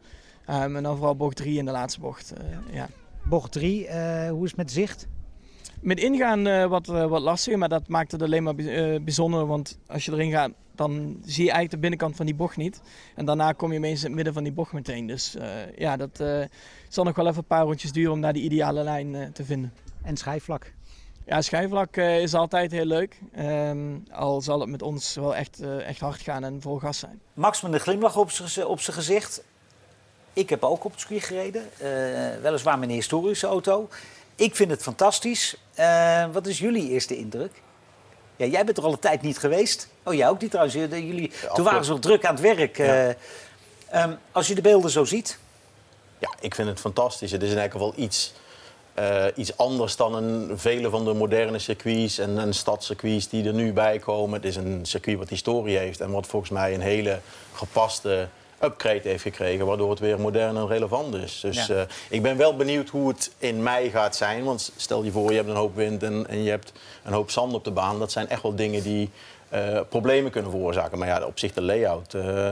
Um, 0.51 0.77
en 0.77 0.83
dan 0.83 0.97
vooral 0.97 1.17
bocht 1.17 1.37
3 1.37 1.59
in 1.59 1.65
de 1.65 1.71
laatste 1.71 2.01
bocht. 2.01 2.33
Uh, 2.41 2.75
ja. 2.75 2.89
Bocht 3.25 3.53
3, 3.53 3.87
uh, 3.87 4.29
hoe 4.31 4.45
is 4.45 4.51
het 4.51 4.57
met 4.57 4.71
zicht? 4.71 5.07
Met 5.81 6.01
ingaan 6.01 6.47
uh, 6.47 6.67
wat, 6.67 6.87
wat 6.87 7.21
lastiger, 7.21 7.59
maar 7.59 7.69
dat 7.69 7.89
maakt 7.89 8.13
het 8.13 8.23
alleen 8.23 8.43
maar 8.43 8.55
bijzonder. 9.05 9.47
Want 9.47 9.79
als 9.87 10.05
je 10.05 10.13
erin 10.13 10.31
gaat, 10.31 10.51
dan 10.75 10.93
zie 11.25 11.45
je 11.45 11.51
eigenlijk 11.51 11.71
de 11.71 11.79
binnenkant 11.79 12.17
van 12.17 12.27
die 12.27 12.35
bocht 12.35 12.57
niet. 12.57 12.81
En 13.15 13.25
daarna 13.25 13.53
kom 13.53 13.71
je 13.71 13.79
ineens 13.79 14.01
in 14.01 14.07
het 14.07 14.15
midden 14.15 14.35
van 14.35 14.43
die 14.43 14.53
bocht 14.53 14.73
meteen. 14.73 15.07
Dus 15.07 15.37
ja, 15.77 15.97
dat 15.97 16.25
zal 16.89 17.05
nog 17.05 17.17
wel 17.17 17.27
even 17.27 17.39
een 17.39 17.45
paar 17.45 17.65
rondjes 17.65 17.93
duren 17.93 18.13
om 18.13 18.21
daar 18.21 18.33
die 18.33 18.43
ideale 18.43 18.83
lijn 18.83 19.33
te 19.33 19.45
vinden. 19.45 19.73
En 20.03 20.17
schijfvlak? 20.17 20.73
Ja, 21.27 21.41
schijfvlak 21.41 21.97
is 21.97 22.35
altijd 22.35 22.71
heel 22.71 22.85
leuk. 22.85 23.19
Um, 23.39 24.03
al 24.13 24.41
zal 24.41 24.61
het 24.61 24.69
met 24.69 24.83
ons 24.83 25.15
wel 25.15 25.37
echt, 25.37 25.61
echt 25.61 26.01
hard 26.01 26.21
gaan 26.21 26.45
en 26.45 26.61
vol 26.61 26.79
gas 26.79 26.99
zijn. 26.99 27.21
Max 27.35 27.63
met 27.63 27.73
een 27.73 27.81
glimlach 27.81 28.17
op 28.17 28.31
zijn 28.81 28.97
gezicht. 28.97 29.43
Ik 30.37 30.51
heb 30.51 30.65
ook 30.65 30.85
op 30.85 30.91
het 30.91 31.01
circuit 31.01 31.25
gereden. 31.25 31.63
Uh, 31.63 31.89
weliswaar 32.43 32.79
met 32.79 32.89
een 32.89 32.95
historische 32.95 33.47
auto. 33.47 33.89
Ik 34.35 34.57
vind 34.57 34.71
het 34.71 34.83
fantastisch. 34.83 35.57
Uh, 35.79 36.25
wat 36.33 36.47
is 36.47 36.59
jullie 36.59 36.91
eerste 36.91 37.17
indruk? 37.17 37.63
Ja, 38.37 38.47
jij 38.47 38.65
bent 38.65 38.79
er 38.79 38.85
al 38.85 38.93
een 38.93 38.99
tijd 38.99 39.23
niet 39.23 39.39
geweest. 39.39 39.89
Oh, 40.03 40.15
jij 40.15 40.29
ook 40.29 40.41
niet 40.41 40.51
trouwens. 40.51 40.77
Jullie, 40.77 41.33
toen 41.55 41.65
waren 41.65 41.85
ze 41.85 41.91
nog 41.91 42.01
druk 42.01 42.25
aan 42.25 42.35
het 42.35 42.43
werk. 42.43 42.77
Ja. 42.77 43.09
Uh, 43.95 44.03
um, 44.03 44.19
als 44.33 44.47
je 44.47 44.55
de 44.55 44.61
beelden 44.61 44.91
zo 44.91 45.05
ziet. 45.05 45.39
Ja, 46.19 46.31
ik 46.41 46.55
vind 46.55 46.69
het 46.69 46.81
fantastisch. 46.81 47.31
Het 47.31 47.43
is 47.43 47.51
in 47.51 47.59
elk 47.59 47.73
geval 47.73 47.93
iets, 47.97 48.33
eh, 48.95 49.25
iets 49.35 49.57
anders 49.57 49.97
dan 49.97 50.15
een, 50.15 50.59
vele 50.59 50.91
van 50.91 51.05
de 51.05 51.15
moderne 51.15 51.59
circuits 51.59 52.19
en, 52.19 52.39
en 52.39 52.55
stadscircuits 52.55 53.29
die 53.29 53.47
er 53.47 53.55
nu 53.55 53.73
bij 53.73 53.99
komen. 53.99 54.35
Het 54.35 54.49
is 54.49 54.57
een 54.57 54.87
circuit 54.87 55.19
wat 55.19 55.29
historie 55.29 55.77
heeft 55.77 56.01
en 56.01 56.11
wat 56.11 56.27
volgens 56.27 56.51
mij 56.51 56.75
een 56.75 56.81
hele 56.81 57.21
gepaste 57.53 58.29
upgrade 58.63 59.01
heeft 59.09 59.23
gekregen, 59.23 59.67
waardoor 59.67 59.91
het 59.91 59.99
weer 59.99 60.21
modern 60.21 60.57
en 60.57 60.67
relevant 60.67 61.15
is. 61.15 61.41
Dus 61.41 61.67
Ja. 61.67 61.75
eh, 61.75 61.81
ik 62.09 62.23
ben 62.23 62.37
wel 62.37 62.57
benieuwd 62.57 62.89
hoe 62.89 63.09
het 63.09 63.31
in 63.39 63.63
mei 63.63 63.91
gaat 63.91 64.17
zijn. 64.17 64.45
Want 64.45 64.73
stel 64.77 65.03
je 65.05 65.11
voor, 65.11 65.31
je 65.31 65.37
hebt 65.37 65.49
een 65.49 65.57
hoop 65.57 65.77
wind 65.77 66.03
en, 66.03 66.27
en 66.29 66.43
je 66.43 66.51
hebt 66.51 66.73
een 67.05 67.13
hoop 67.13 67.31
zand 67.31 67.55
op 67.55 67.65
de 67.65 67.71
baan. 67.71 67.99
Dat 67.99 68.13
zijn 68.13 68.29
echt 68.29 68.43
wel 68.43 68.55
dingen 68.55 68.83
die 68.83 69.11
eh, 69.49 69.81
problemen 69.89 70.31
kunnen 70.31 70.51
veroorzaken. 70.51 70.99
Maar 70.99 71.09
ja, 71.09 71.25
op 71.25 71.39
zich 71.39 71.53
de 71.53 71.63
layout 71.63 72.15
eh, 72.15 72.49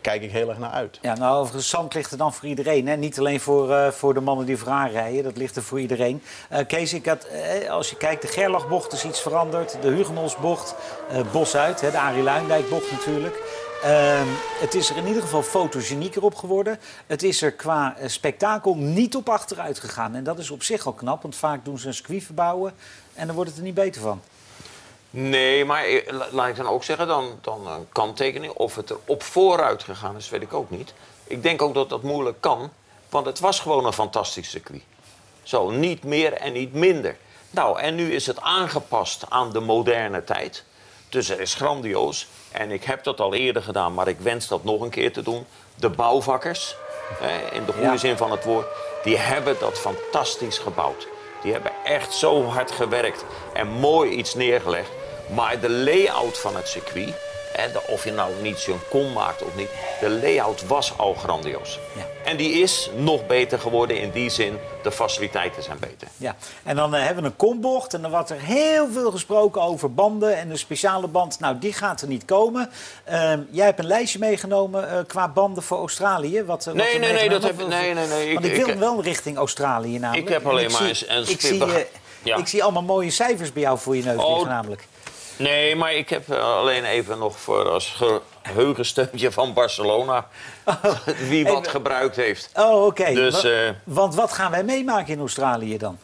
kijk 0.00 0.22
ik 0.22 0.30
heel 0.30 0.48
erg 0.48 0.58
naar 0.58 0.70
uit. 0.70 0.98
Ja, 1.02 1.16
nou, 1.16 1.36
overigens, 1.38 1.68
zand 1.68 1.94
ligt 1.94 2.10
er 2.12 2.18
dan 2.18 2.32
voor 2.34 2.48
iedereen. 2.48 2.88
Hè? 2.88 2.96
Niet 2.96 3.18
alleen 3.18 3.40
voor, 3.40 3.92
voor 3.92 4.14
de 4.14 4.20
mannen 4.20 4.46
die 4.46 4.56
vooraan 4.56 4.90
rijden, 4.90 5.22
dat 5.24 5.36
ligt 5.36 5.56
er 5.56 5.62
voor 5.62 5.80
iedereen. 5.80 6.22
Kees, 6.66 6.92
ik 6.92 7.06
had, 7.06 7.26
als 7.70 7.90
je 7.90 7.96
kijkt, 7.96 8.22
de 8.22 8.28
Gerlachbocht 8.28 8.92
is 8.92 9.04
iets 9.04 9.20
veranderd. 9.20 9.76
De 9.82 9.88
Hugenholsbocht, 9.88 10.74
eh 11.10 11.20
Bos 11.32 11.56
uit, 11.56 11.80
hè? 11.80 11.90
de 11.90 11.98
Arie 11.98 12.22
Luindijkbocht 12.22 12.90
natuurlijk. 12.92 13.42
Ehm, 13.82 14.26
het 14.60 14.74
is 14.74 14.90
er 14.90 14.96
in 14.96 15.06
ieder 15.06 15.22
geval 15.22 15.42
fotogenieker 15.42 16.22
op 16.22 16.34
geworden. 16.34 16.78
Het 17.06 17.22
is 17.22 17.42
er 17.42 17.52
qua 17.52 17.96
eh, 17.98 18.08
spektakel 18.08 18.74
niet 18.76 19.16
op 19.16 19.28
achteruit 19.28 19.78
gegaan. 19.78 20.14
En 20.14 20.24
dat 20.24 20.38
is 20.38 20.50
op 20.50 20.62
zich 20.62 20.86
al 20.86 20.92
knap, 20.92 21.22
want 21.22 21.36
vaak 21.36 21.64
doen 21.64 21.78
ze 21.78 21.86
een 21.86 21.94
circuit 21.94 22.24
verbouwen... 22.24 22.74
en 23.14 23.26
dan 23.26 23.34
wordt 23.34 23.50
het 23.50 23.58
er 23.58 23.64
niet 23.64 23.74
beter 23.74 24.02
van. 24.02 24.20
Nee, 25.10 25.64
maar 25.64 25.84
eh, 25.84 26.12
la- 26.12 26.28
laat 26.30 26.48
ik 26.48 26.56
dan 26.56 26.66
ook 26.66 26.84
zeggen, 26.84 27.06
dan, 27.06 27.38
dan 27.40 27.66
een 27.66 27.86
kanttekening. 27.92 28.52
Of 28.52 28.74
het 28.74 28.90
er 28.90 28.96
op 29.04 29.22
vooruit 29.22 29.82
gegaan 29.82 30.16
is, 30.16 30.28
weet 30.28 30.42
ik 30.42 30.52
ook 30.54 30.70
niet. 30.70 30.92
Ik 31.24 31.42
denk 31.42 31.62
ook 31.62 31.74
dat 31.74 31.88
dat 31.88 32.02
moeilijk 32.02 32.40
kan, 32.40 32.70
want 33.08 33.26
het 33.26 33.38
was 33.40 33.60
gewoon 33.60 33.86
een 33.86 33.92
fantastisch 33.92 34.50
circuit. 34.50 34.82
Zo, 35.42 35.70
niet 35.70 36.04
meer 36.04 36.32
en 36.32 36.52
niet 36.52 36.72
minder. 36.72 37.16
Nou, 37.50 37.80
en 37.80 37.94
nu 37.94 38.12
is 38.14 38.26
het 38.26 38.40
aangepast 38.40 39.24
aan 39.28 39.52
de 39.52 39.60
moderne 39.60 40.24
tijd. 40.24 40.64
Dus 41.08 41.28
het 41.28 41.38
is 41.38 41.54
grandioos. 41.54 42.26
En 42.52 42.70
ik 42.70 42.84
heb 42.84 43.04
dat 43.04 43.20
al 43.20 43.34
eerder 43.34 43.62
gedaan, 43.62 43.94
maar 43.94 44.08
ik 44.08 44.18
wens 44.20 44.48
dat 44.48 44.64
nog 44.64 44.80
een 44.80 44.90
keer 44.90 45.12
te 45.12 45.22
doen. 45.22 45.46
De 45.74 45.88
bouwvakkers, 45.90 46.76
hè, 47.18 47.54
in 47.54 47.64
de 47.64 47.72
goede 47.72 47.86
Ja. 47.88 47.96
zin 47.96 48.16
van 48.16 48.30
het 48.30 48.44
woord, 48.44 48.66
die 49.02 49.16
hebben 49.18 49.56
dat 49.60 49.78
fantastisch 49.78 50.58
gebouwd. 50.58 51.06
Die 51.42 51.52
hebben 51.52 51.72
echt 51.84 52.12
zo 52.14 52.44
hard 52.44 52.70
gewerkt 52.70 53.24
en 53.52 53.68
mooi 53.68 54.10
iets 54.10 54.34
neergelegd. 54.34 54.90
Maar 55.34 55.60
de 55.60 55.70
layout 55.70 56.38
van 56.38 56.56
het 56.56 56.68
circuit, 56.68 57.14
hè, 57.56 57.78
of 57.88 58.04
je 58.04 58.12
nou 58.12 58.32
niet 58.42 58.58
zo'n 58.58 58.80
kom 58.90 59.12
maakt 59.12 59.42
of 59.42 59.56
niet, 59.56 59.68
de 60.00 60.10
layout 60.10 60.66
was 60.66 60.98
al 60.98 61.14
grandioos. 61.14 61.78
Ja. 61.96 62.02
En 62.24 62.36
die 62.36 62.52
is 62.52 62.90
nog 62.96 63.26
beter 63.26 63.58
geworden 63.58 64.00
in 64.00 64.10
die 64.10 64.30
zin, 64.30 64.58
de 64.82 64.92
faciliteiten 64.92 65.62
zijn 65.62 65.78
beter. 65.80 66.08
Ja, 66.16 66.36
en 66.64 66.76
dan 66.76 66.94
eh, 66.94 67.04
hebben 67.04 67.22
we 67.22 67.28
een 67.28 67.36
kombocht 67.36 67.94
en 67.94 68.02
dan 68.02 68.10
wordt 68.10 68.30
er 68.30 68.40
heel 68.40 68.88
veel 68.92 69.10
gesproken 69.10 69.62
over 69.62 69.94
banden 69.94 70.36
en 70.36 70.48
de 70.48 70.56
speciale 70.56 71.06
band. 71.06 71.40
Nou, 71.40 71.58
die 71.58 71.72
gaat 71.72 72.00
er 72.00 72.08
niet 72.08 72.24
komen. 72.24 72.70
Ehm, 73.04 73.40
jij 73.50 73.64
hebt 73.66 73.78
een 73.78 73.86
lijstje 73.86 74.18
meegenomen 74.18 74.90
eh, 74.90 74.98
qua 75.06 75.28
banden 75.28 75.62
voor 75.62 75.78
Australië. 75.78 76.44
Wat, 76.44 76.60
eh, 76.60 76.66
wat 76.66 76.74
Nee, 76.74 76.98
nee, 76.98 77.12
nee, 77.12 77.28
dat 77.28 77.42
heb- 77.42 77.68
nee, 77.68 77.94
nee, 77.94 78.06
nee, 78.06 78.26
ik- 78.28 78.32
Want 78.34 78.46
ik, 78.46 78.56
ik- 78.56 78.64
wil 78.64 78.78
wel 78.78 79.02
richting 79.02 79.36
Australië 79.36 79.98
namelijk. 79.98 80.26
Ik 80.26 80.32
heb 80.32 80.42
En 80.44 80.50
alleen 80.50 80.70
maar 80.72 80.94
zie- 80.94 81.08
een- 81.08 81.16
een 81.16 81.28
ik, 81.30 81.40
zie, 81.40 81.64
Ja. 82.22 82.36
ik 82.36 82.46
zie 82.46 82.62
allemaal 82.62 82.82
mooie 82.82 83.10
cijfers 83.10 83.52
bij 83.52 83.62
jou 83.62 83.78
voor 83.78 83.96
je 83.96 84.02
neus 84.02 84.18
Oh, 84.22 84.28
liggen 84.28 84.48
namelijk. 84.48 84.86
Nee, 85.36 85.76
maar 85.76 85.92
ik 85.94 86.08
heb 86.08 86.28
eh, 86.30 86.38
alleen 86.56 86.84
even 86.84 87.18
nog 87.18 87.38
voor 87.40 87.68
als 87.68 88.00
geheugensteuntje 88.42 89.32
van 89.32 89.52
Barcelona 89.52 90.26
wie 91.28 91.44
wat 91.44 91.58
Even- 91.58 91.70
gebruikt 91.70 92.16
heeft. 92.16 92.50
Oh, 92.54 92.84
oké. 92.86 93.12
Dus, 93.14 93.42
Wa- 93.42 93.48
eh, 93.66 93.70
Want 93.84 94.14
wat 94.14 94.32
gaan 94.32 94.50
wij 94.50 94.64
meemaken 94.64 95.12
in 95.12 95.18
Australië 95.18 95.78
dan? 95.78 95.98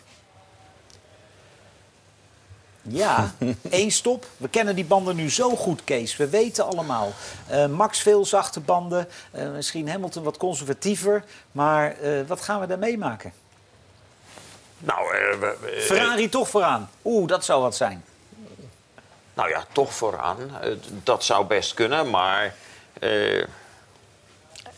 Ja, 2.82 3.34
één 3.70 3.90
stop. 3.90 4.26
We 4.36 4.48
kennen 4.48 4.74
die 4.74 4.84
banden 4.84 5.16
nu 5.16 5.30
zo 5.30 5.56
goed, 5.56 5.84
Kees. 5.84 6.16
We 6.16 6.28
weten 6.28 6.64
allemaal. 6.66 7.12
Eh, 7.46 7.66
Max 7.66 8.00
veel 8.00 8.24
zachte 8.24 8.60
banden. 8.60 9.08
eh, 9.30 9.50
misschien 9.50 9.88
Hamilton 9.90 10.22
wat 10.22 10.36
conservatiever. 10.36 11.24
Maar 11.52 11.96
wat 12.26 12.40
gaan 12.40 12.60
we 12.60 12.66
daar 12.66 12.78
meemaken? 12.78 13.32
Nou, 14.78 15.06
Ferrari 15.78 16.28
toch 16.28 16.48
vooraan. 16.48 16.90
Oeh, 17.04 17.28
dat 17.28 17.44
zou 17.44 17.62
wat 17.62 17.76
zijn. 17.76 18.04
Nou 19.34 19.48
ja, 19.48 19.64
toch 19.72 19.94
vooraan. 19.94 20.58
Eh, 20.60 20.72
dat 21.02 21.24
zou 21.24 21.46
best 21.46 21.74
kunnen, 21.74 22.10
maar 22.10 22.54
eh, 23.00 23.44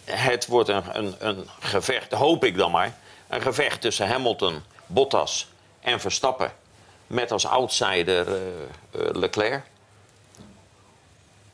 het 0.05 0.47
wordt 0.47 0.69
een, 0.69 0.83
een, 0.93 1.15
een 1.19 1.49
gevecht, 1.61 2.13
hoop 2.13 2.45
ik 2.45 2.57
dan 2.57 2.71
maar. 2.71 2.95
Een 3.29 3.43
gevecht 3.43 3.81
tussen 3.81 4.09
Hamilton, 4.09 4.63
Bottas 4.87 5.49
en 5.81 6.01
Verstappen. 6.01 6.53
Met 7.07 7.33
als 7.33 7.47
outsider 7.47 8.29
eh, 8.29 8.41
Leclerc. 8.91 9.63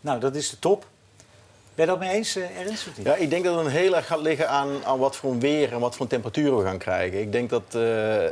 Nou, 0.00 0.21
dat 0.21 0.35
is 0.35 0.50
de 0.50 0.59
top. 0.59 0.87
Ben 1.75 1.85
je 1.85 1.90
dat 1.90 2.00
mee 2.00 2.11
eens, 2.11 2.37
eh, 2.37 2.59
Ernst? 2.59 2.88
of 2.88 2.97
niet? 2.97 3.07
Ja, 3.07 3.14
ik 3.14 3.30
denk 3.30 3.45
dat 3.45 3.57
het 3.57 3.64
een 3.66 3.73
heel 3.73 3.97
erg 3.97 4.07
gaat 4.07 4.21
liggen 4.21 4.49
aan, 4.49 4.85
aan 4.85 4.99
wat 4.99 5.16
voor 5.16 5.30
een 5.30 5.40
weer 5.40 5.73
en 5.73 5.80
wat 5.80 5.97
voor 5.97 6.07
temperaturen 6.07 6.59
we 6.59 6.64
gaan 6.64 6.78
krijgen. 6.78 7.21
Ik 7.21 7.33
denk 7.33 7.50
dat, 7.50 7.62
eh, 7.75 8.26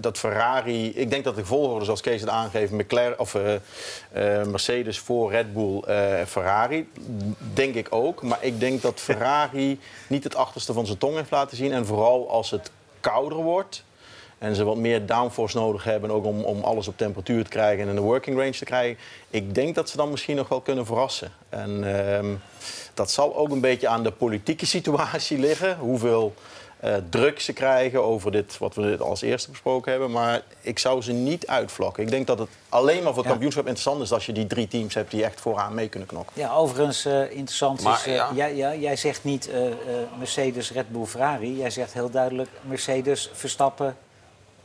dat 0.00 0.18
Ferrari, 0.18 0.88
ik 0.94 1.10
denk 1.10 1.24
dat 1.24 1.34
de 1.34 1.44
volgorde 1.44 1.84
zoals 1.84 2.00
Kees 2.00 2.20
het 2.20 2.30
aangeeft, 2.30 2.72
McLaren, 2.72 3.18
of, 3.18 3.34
eh, 3.34 3.54
eh, 3.54 4.46
Mercedes 4.46 4.98
voor 4.98 5.30
Red 5.30 5.52
Bull, 5.52 5.80
eh, 5.80 6.24
Ferrari, 6.26 6.88
denk 7.54 7.74
ik 7.74 7.86
ook. 7.90 8.22
Maar 8.22 8.38
ik 8.40 8.60
denk 8.60 8.82
dat 8.82 9.00
Ferrari 9.00 9.80
niet 10.06 10.24
het 10.24 10.34
achterste 10.34 10.72
van 10.72 10.86
zijn 10.86 10.98
tong 10.98 11.16
heeft 11.16 11.30
laten 11.30 11.56
zien. 11.56 11.72
En 11.72 11.86
vooral 11.86 12.30
als 12.30 12.50
het 12.50 12.70
kouder 13.00 13.38
wordt 13.38 13.84
en 14.38 14.54
ze 14.54 14.64
wat 14.64 14.76
meer 14.76 15.06
downforce 15.06 15.56
nodig 15.56 15.84
hebben, 15.84 16.10
ook 16.10 16.24
om, 16.24 16.44
om 16.44 16.62
alles 16.62 16.88
op 16.88 16.96
temperatuur 16.96 17.44
te 17.44 17.50
krijgen 17.50 17.82
en 17.82 17.88
in 17.88 17.94
de 17.94 18.00
working 18.00 18.36
range 18.36 18.50
te 18.50 18.64
krijgen. 18.64 18.98
Ik 19.30 19.54
denk 19.54 19.74
dat 19.74 19.88
ze 19.88 19.96
dan 19.96 20.10
misschien 20.10 20.36
nog 20.36 20.48
wel 20.48 20.60
kunnen 20.60 20.86
verrassen. 20.86 21.32
En 21.48 21.96
ehm, 21.96 22.34
dat 22.94 23.10
zal 23.10 23.36
ook 23.36 23.50
een 23.50 23.60
beetje 23.60 23.88
aan 23.88 24.02
de 24.02 24.12
politieke 24.12 24.66
situatie 24.76 25.38
liggen. 25.38 25.76
Hoeveel 25.78 26.34
eh, 26.80 26.94
druk 27.10 27.40
ze 27.40 27.52
krijgen 27.52 28.04
over 28.04 28.30
dit, 28.32 28.58
wat 28.58 28.74
we 28.74 28.96
als 29.00 29.22
eerste 29.22 29.50
besproken 29.50 29.90
hebben. 29.90 30.10
Maar 30.10 30.42
ik 30.60 30.78
zou 30.78 31.02
ze 31.02 31.12
niet 31.12 31.46
uitvlakken. 31.46 32.02
Ik 32.02 32.10
denk 32.10 32.26
dat 32.26 32.38
het 32.38 32.48
alleen 32.68 32.96
maar 33.02 33.02
voor 33.06 33.14
het 33.14 33.22
Ja. 33.24 33.28
kampioenschap 33.30 33.64
interessant 33.66 34.02
is 34.02 34.12
als 34.12 34.26
je 34.26 34.32
die 34.32 34.46
drie 34.46 34.68
teams 34.68 34.94
hebt 34.94 35.10
die 35.10 35.24
echt 35.24 35.40
vooraan 35.40 35.74
mee 35.74 35.88
kunnen 35.88 36.08
knokken. 36.08 36.32
Ja, 36.40 36.52
overigens 36.52 37.04
eh, 37.04 37.20
interessant 37.30 37.82
Maar, 37.82 37.94
is... 37.98 38.06
eh, 38.06 38.14
ja. 38.14 38.30
jij, 38.34 38.54
ja, 38.56 38.74
jij 38.74 38.96
zegt 38.96 39.24
niet 39.24 39.50
eh, 39.50 39.66
eh, 39.66 39.74
Mercedes, 40.18 40.72
Red 40.72 40.92
Bull, 40.92 41.04
Ferrari. 41.04 41.56
Jij 41.58 41.70
zegt 41.70 41.92
heel 41.92 42.10
duidelijk 42.10 42.48
Mercedes, 42.60 43.30
Verstappen 43.32 43.96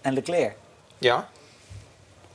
en 0.01 0.13
Leclerc. 0.13 0.55
Ja? 0.98 1.27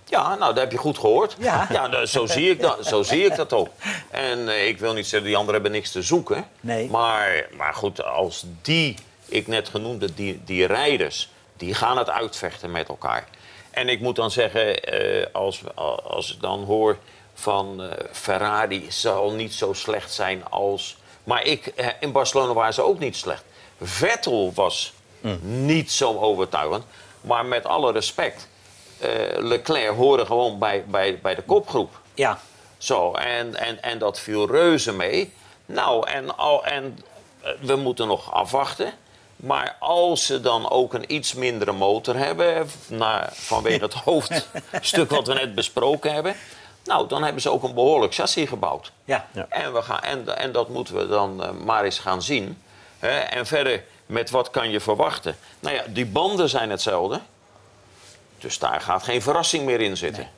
Ja, 0.05 0.29
nou, 0.35 0.55
dat 0.55 0.63
heb 0.63 0.73
je 0.73 0.79
goed 0.79 0.99
gehoord. 0.99 1.37
Ja. 1.39 1.67
nou, 1.71 2.07
zo, 2.07 2.27
zie 2.27 2.51
ik 2.51 2.61
dat, 2.61 2.87
zo 2.87 3.03
zie 3.03 3.25
ik 3.25 3.37
dat 3.37 3.53
ook. 3.53 3.69
En 4.11 4.49
eh, 4.49 4.69
ik 4.69 4.79
wil 4.79 4.93
niet 4.93 5.07
zeggen, 5.07 5.29
die 5.29 5.37
anderen 5.37 5.55
hebben 5.55 5.73
niks 5.81 5.91
te 5.93 6.03
zoeken. 6.03 6.45
Nee. 6.61 6.91
Maar, 6.91 7.47
maar 7.57 7.75
goed, 7.75 8.05
als 8.05 8.45
die, 8.63 8.95
ik 9.29 9.47
net 9.47 9.69
genoemde, 9.69 10.15
die, 10.15 10.41
die 10.45 10.67
rijders... 10.67 11.29
die 11.57 11.75
gaan 11.75 11.99
het 11.99 12.11
uitvechten 12.11 12.71
met 12.71 12.89
elkaar. 12.89 13.29
En 13.71 13.89
ik 13.89 14.01
moet 14.01 14.17
dan 14.17 14.31
zeggen, 14.31 14.83
eh, 14.83 15.27
als, 15.33 15.61
als 16.05 16.35
ik 16.35 16.41
dan 16.41 16.65
hoor 16.65 16.99
van 17.35 17.83
eh, 17.83 18.05
Ferrari... 18.13 18.87
zal 18.89 19.33
niet 19.33 19.55
zo 19.55 19.73
slecht 19.73 20.13
zijn 20.13 20.45
als... 20.51 20.97
Maar 21.25 21.45
ik, 21.45 21.67
eh, 21.67 21.87
in 22.01 22.13
Barcelona 22.13 22.53
waren 22.53 22.75
ze 22.75 22.83
ook 22.83 22.99
niet 22.99 23.17
slecht. 23.17 23.45
Vettel 23.81 24.53
was 24.55 24.93
niet 25.41 25.93
zo 25.93 26.19
overtuigend. 26.19 26.85
Maar 27.21 27.47
met 27.47 27.65
alle 27.65 27.93
respect... 27.93 28.49
Leclerc 29.37 29.97
hoorde 29.97 30.27
gewoon 30.27 30.59
bij, 30.59 30.85
bij, 30.85 31.19
bij 31.19 31.35
de 31.35 31.43
kopgroep. 31.43 32.01
Ja, 32.15 32.41
Zo, 32.79 33.13
en, 33.13 33.55
en, 33.55 33.83
en 33.83 33.99
dat 33.99 34.21
viel 34.21 34.47
reuze 34.47 34.93
mee. 34.93 35.33
Nou, 35.67 36.09
en, 36.09 36.37
al, 36.37 36.65
en 36.67 36.99
we 37.61 37.77
moeten 37.77 38.07
nog 38.07 38.33
afwachten. 38.33 38.93
Maar 39.39 39.77
als 39.79 40.27
ze 40.27 40.41
dan 40.41 40.71
ook 40.71 40.95
een 40.95 41.15
iets 41.15 41.35
mindere 41.35 41.73
motor 41.73 42.17
hebben, 42.17 42.71
na, 42.87 43.29
vanwege 43.33 43.85
het 43.85 43.95
hoofdstuk 44.05 45.11
wat 45.11 45.27
we 45.27 45.35
net 45.35 45.55
besproken 45.55 46.13
hebben, 46.13 46.35
nou, 46.85 47.09
dan 47.09 47.23
hebben 47.23 47.43
ze 47.43 47.51
ook 47.51 47.63
een 47.63 47.75
behoorlijk 47.75 48.15
chassis 48.15 48.49
gebouwd. 48.49 48.93
ja. 49.05 49.27
Ja. 49.33 49.47
En, 49.49 49.73
we 49.73 49.83
gaan, 49.83 50.01
en, 50.01 50.39
en 50.39 50.53
dat 50.53 50.69
moeten 50.69 50.97
we 50.97 51.09
dan 51.09 51.45
eh, 51.45 51.51
maar 51.51 51.85
eens 51.85 51.99
gaan 51.99 52.23
zien. 52.23 52.63
Hè? 52.99 53.19
En 53.19 53.47
verder, 53.47 53.85
met 54.07 54.31
wat 54.31 54.51
kan 54.51 54.71
je 54.71 54.81
verwachten? 54.81 55.37
Nou 55.61 55.75
ja, 55.75 55.83
die 55.89 56.07
banden 56.07 56.49
zijn 56.49 56.71
hetzelfde. 56.71 57.21
Dus 58.39 58.59
daar 58.59 58.81
gaat 58.81 59.03
geen 59.03 59.23
verrassing 59.23 59.65
meer 59.65 59.81
in 59.81 59.97
zitten. 59.97 60.31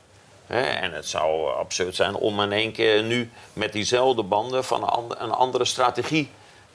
Hè? 0.47 0.61
En 0.61 0.93
het 0.93 1.07
zou 1.07 1.53
absurd 1.57 1.95
zijn 1.95 2.15
om 2.15 2.41
in 2.41 2.51
één 2.51 2.71
keer 2.71 3.03
nu 3.03 3.31
met 3.53 3.73
diezelfde 3.73 4.23
banden 4.23 4.63
van 4.63 5.05
een 5.17 5.31
andere 5.31 5.65
strategie 5.65 6.29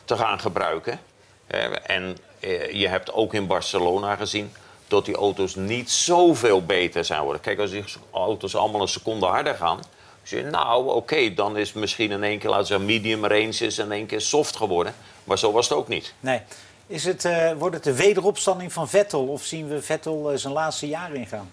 te 0.04 0.16
gaan 0.16 0.40
gebruiken. 0.40 1.00
Hè? 1.47 1.75
En 1.76 2.17
eh, 2.41 2.73
je 2.73 2.88
hebt 2.88 3.12
ook 3.12 3.35
in 3.35 3.47
Barcelona 3.47 4.15
gezien 4.15 4.53
dat 4.88 5.05
die 5.05 5.15
auto's 5.15 5.55
niet 5.55 5.91
zoveel 5.91 6.65
beter 6.65 7.05
zijn 7.05 7.23
worden. 7.23 7.41
Kijk, 7.41 7.59
als 7.59 7.71
die 7.71 7.85
auto's 8.11 8.55
allemaal 8.55 8.81
een 8.81 8.88
seconde 8.88 9.26
harder 9.26 9.55
gaan, 9.55 9.81
zie 10.23 10.38
je, 10.38 10.45
nou 10.45 10.95
oké, 10.95 11.35
dan 11.35 11.57
is 11.57 11.73
misschien 11.73 12.11
in 12.11 12.23
één 12.23 12.38
keer, 12.38 12.50
laten 12.50 12.79
we 12.79 12.85
medium 12.85 13.26
range 13.26 13.59
is 13.59 13.79
in 13.79 13.93
één 13.93 14.07
keer 14.07 14.21
soft 14.21 14.57
geworden. 14.57 14.95
Maar 15.25 15.38
zo 15.38 15.53
was 15.53 15.69
het 15.69 15.79
ook 15.79 15.88
niet. 15.88 16.15
Nee. 16.21 16.41
Is 16.87 17.05
het, 17.05 17.25
eh, 17.25 17.53
wordt 17.53 17.75
het 17.75 17.85
de 17.85 17.95
wederopstanding 17.95 18.73
van 18.73 18.88
Vettel 18.88 19.26
of 19.26 19.43
zien 19.43 19.69
we 19.69 19.83
Vettel 19.83 20.31
eh, 20.31 20.38
zijn 20.38 20.53
laatste 20.53 20.88
jaar 20.88 21.15
ingaan? 21.15 21.50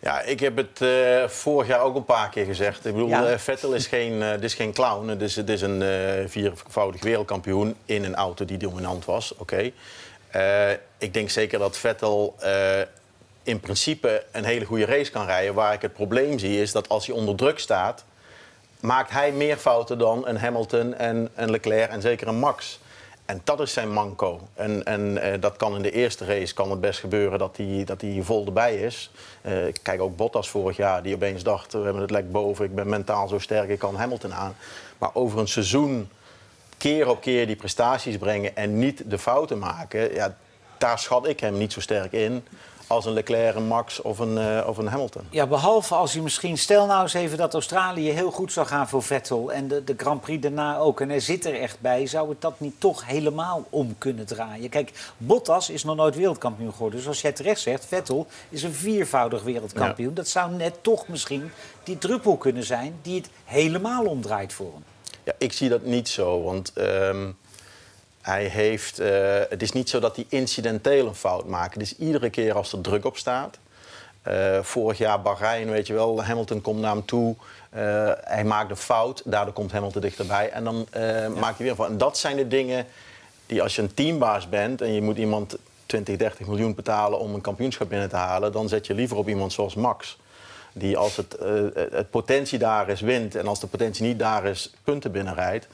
Ja, 0.00 0.20
ik 0.20 0.40
heb 0.40 0.56
het 0.56 0.80
eh, 0.80 1.28
vorig 1.28 1.68
jaar 1.68 1.80
ook 1.80 1.94
een 1.94 2.04
paar 2.04 2.28
keer 2.30 2.44
gezegd. 2.44 2.86
Ik 2.86 2.92
bedoel, 2.92 3.08
Ja. 3.08 3.26
eh, 3.26 3.38
Vettel 3.38 3.72
is 3.72 3.86
geen, 3.86 4.22
eh, 4.22 4.30
dit 4.30 4.44
is 4.44 4.54
geen 4.54 4.72
clown. 4.72 5.08
Het 5.08 5.22
is, 5.22 5.36
het 5.36 5.48
is 5.48 5.62
een 5.62 5.82
viervoudig 6.28 7.02
wereldkampioen 7.02 7.74
in 7.84 8.04
een 8.04 8.14
auto 8.14 8.44
die 8.44 8.56
dominant 8.58 9.04
was. 9.04 9.34
Oké. 9.36 9.70
Ik 10.98 11.14
denk 11.14 11.30
zeker 11.30 11.58
dat 11.58 11.76
Vettel 11.78 12.36
in 13.42 13.60
principe 13.60 14.24
een 14.32 14.44
hele 14.44 14.64
goede 14.64 14.84
race 14.84 15.10
kan 15.10 15.26
rijden. 15.26 15.54
Waar 15.54 15.72
ik 15.72 15.82
het 15.82 15.92
probleem 15.92 16.38
zie 16.38 16.60
is 16.60 16.72
dat 16.72 16.88
als 16.88 17.06
hij 17.06 17.16
onder 17.16 17.34
druk 17.36 17.58
staat... 17.58 18.04
maakt 18.80 19.10
hij 19.10 19.32
meer 19.32 19.56
fouten 19.56 19.98
dan 19.98 20.26
een 20.28 20.38
Hamilton 20.38 20.94
en 20.94 21.28
een 21.34 21.50
Leclerc 21.50 21.90
en 21.90 22.00
zeker 22.00 22.28
een 22.28 22.38
Max. 22.38 22.78
En 23.28 23.40
dat 23.44 23.60
is 23.60 23.72
zijn 23.72 23.92
manco. 23.92 24.48
En, 24.54 24.84
en 24.84 25.18
eh, 25.18 25.40
dat 25.40 25.56
kan 25.56 25.76
in 25.76 25.82
de 25.82 25.90
eerste 25.90 26.24
race 26.24 26.54
kan 26.54 26.70
het 26.70 26.80
best 26.80 27.00
gebeuren 27.00 27.38
dat 27.38 27.56
hij, 27.56 27.82
dat 27.84 28.02
vol 28.20 28.46
erbij 28.46 28.76
is. 28.76 29.10
Eh, 29.40 29.52
kijk 29.82 30.00
ook 30.00 30.16
Bottas 30.16 30.48
vorig 30.48 30.76
jaar, 30.76 31.02
die 31.02 31.14
opeens 31.14 31.42
dacht... 31.42 31.72
we 31.72 31.78
hebben 31.78 32.02
het 32.02 32.10
lek 32.10 32.32
boven, 32.32 32.64
ik 32.64 32.74
ben 32.74 32.88
mentaal 32.88 33.28
zo 33.28 33.38
sterk, 33.38 33.68
ik 33.68 33.78
kan 33.78 33.96
Hamilton 33.96 34.34
aan. 34.34 34.56
Maar 34.98 35.10
over 35.12 35.38
een 35.38 35.48
seizoen 35.48 36.08
keer 36.76 37.08
op 37.08 37.20
keer 37.20 37.46
die 37.46 37.56
prestaties 37.56 38.18
brengen... 38.18 38.56
en 38.56 38.78
niet 38.78 39.02
de 39.10 39.18
fouten 39.18 39.58
maken, 39.58 40.14
ja, 40.14 40.36
daar 40.78 40.98
schat 40.98 41.26
ik 41.26 41.40
hem 41.40 41.58
niet 41.58 41.72
zo 41.72 41.80
sterk 41.80 42.12
in... 42.12 42.44
als 42.88 43.06
een 43.06 43.12
Leclerc, 43.12 43.54
een 43.54 43.66
Max 43.66 44.00
of 44.00 44.18
een, 44.18 44.38
eh, 44.38 44.68
of 44.68 44.76
een 44.76 44.86
Hamilton. 44.86 45.22
Ja, 45.30 45.46
behalve 45.46 45.94
als 45.94 46.12
hij 46.12 46.22
misschien... 46.22 46.58
Stel 46.58 46.86
nou 46.86 47.02
eens 47.02 47.14
even 47.14 47.38
dat 47.38 47.54
Australië 47.54 48.10
heel 48.10 48.30
goed 48.30 48.52
zou 48.52 48.66
gaan 48.66 48.88
voor 48.88 49.02
Vettel... 49.02 49.52
en 49.52 49.68
de, 49.68 49.84
de 49.84 49.94
Grand 49.96 50.20
Prix 50.20 50.42
daarna 50.42 50.78
ook, 50.78 51.00
en 51.00 51.08
hij 51.08 51.20
zit 51.20 51.44
er 51.44 51.60
echt 51.60 51.80
bij... 51.80 52.06
zou 52.06 52.28
het 52.28 52.40
dat 52.40 52.60
niet 52.60 52.74
toch 52.80 53.06
helemaal 53.06 53.64
om 53.70 53.94
kunnen 53.98 54.26
draaien? 54.26 54.68
Kijk, 54.68 55.12
Bottas 55.16 55.70
is 55.70 55.84
nog 55.84 55.96
nooit 55.96 56.16
wereldkampioen 56.16 56.72
geworden. 56.72 56.98
Dus 56.98 57.08
als 57.08 57.20
jij 57.20 57.32
terecht 57.32 57.60
zegt, 57.60 57.86
Vettel 57.86 58.26
is 58.48 58.62
een 58.62 58.74
viervoudig 58.74 59.42
wereldkampioen. 59.42 60.14
Dat 60.14 60.28
zou 60.28 60.52
net 60.52 60.82
toch 60.82 61.08
misschien 61.08 61.50
die 61.82 61.98
druppel 61.98 62.36
kunnen 62.36 62.64
zijn... 62.64 62.98
die 63.02 63.16
het 63.16 63.30
helemaal 63.44 64.04
omdraait 64.04 64.52
voor 64.52 64.72
hem. 64.72 64.84
Ja, 65.24 65.32
ik 65.38 65.52
zie 65.52 65.68
dat 65.68 65.82
niet 65.82 66.08
zo, 66.08 66.42
want 66.42 66.72
ehm, 66.72 67.30
hij 68.28 68.44
heeft, 68.44 68.98
eh, 68.98 69.40
het 69.48 69.62
is 69.62 69.72
niet 69.72 69.88
zo 69.88 70.00
dat 70.00 70.16
hij 70.16 70.26
incidenteel 70.28 71.06
een 71.06 71.14
fout 71.14 71.46
maakt. 71.46 71.72
Het 71.72 71.82
is 71.82 71.96
iedere 71.96 72.30
keer 72.30 72.54
als 72.54 72.72
er 72.72 72.80
druk 72.80 73.04
op 73.04 73.16
staat. 73.16 73.58
Eh, 74.28 74.58
vorig 74.62 74.98
jaar 74.98 75.22
Bahrein, 75.22 75.70
weet 75.70 75.86
je 75.86 75.92
wel, 75.92 76.24
Hamilton 76.24 76.60
komt 76.60 76.80
naar 76.80 76.94
hem 76.94 77.04
toe. 77.04 77.34
eh, 77.70 78.10
hij 78.20 78.44
maakt 78.44 78.70
een 78.70 78.76
fout, 78.76 79.22
daardoor 79.24 79.54
komt 79.54 79.72
Hamilton 79.72 80.00
dichterbij. 80.00 80.50
En 80.50 80.64
dan 80.64 80.86
eh, 80.90 81.02
maakt 81.28 81.56
hij 81.56 81.56
weer 81.58 81.70
een 81.70 81.76
fout. 81.76 81.90
En 81.90 81.98
dat 81.98 82.18
zijn 82.18 82.36
de 82.36 82.48
dingen 82.48 82.86
die 83.46 83.62
als 83.62 83.76
je 83.76 83.82
een 83.82 83.94
teambaas 83.94 84.48
bent... 84.48 84.80
en 84.80 84.92
je 84.92 85.02
moet 85.02 85.16
iemand 85.16 85.56
20, 85.86 86.16
30 86.16 86.46
miljoen 86.46 86.74
betalen 86.74 87.18
om 87.18 87.34
een 87.34 87.40
kampioenschap 87.40 87.88
binnen 87.88 88.08
te 88.08 88.16
halen... 88.16 88.52
dan 88.52 88.68
zet 88.68 88.86
je 88.86 88.94
liever 88.94 89.16
op 89.16 89.28
iemand 89.28 89.52
zoals 89.52 89.74
Max. 89.74 90.18
Die 90.72 90.96
als 90.96 91.16
het, 91.16 91.36
het 91.90 92.10
potentie 92.10 92.58
daar 92.58 92.88
is, 92.88 93.00
wint. 93.00 93.34
En 93.34 93.46
als 93.46 93.60
de 93.60 93.66
potentie 93.66 94.06
niet 94.06 94.18
daar 94.18 94.44
is, 94.44 94.74
punten 94.84 95.12
binnenrijdt. 95.12 95.66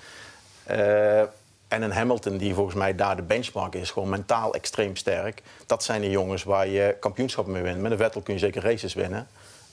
En 1.74 1.82
een 1.82 1.92
Hamilton 1.92 2.36
die 2.36 2.54
volgens 2.54 2.76
mij 2.76 2.94
daar 2.94 3.16
de 3.16 3.22
benchmark 3.22 3.74
is. 3.74 3.90
Gewoon 3.90 4.08
mentaal 4.08 4.54
extreem 4.54 4.96
sterk. 4.96 5.42
Dat 5.66 5.84
zijn 5.84 6.00
de 6.00 6.10
jongens 6.10 6.42
waar 6.42 6.66
je 6.66 6.96
kampioenschappen 7.00 7.52
mee 7.52 7.62
wint. 7.62 7.80
Met 7.80 7.90
een 7.90 7.98
Vettel 7.98 8.20
kun 8.20 8.34
je 8.34 8.40
zeker 8.40 8.62
races 8.62 8.94
winnen. 8.94 9.28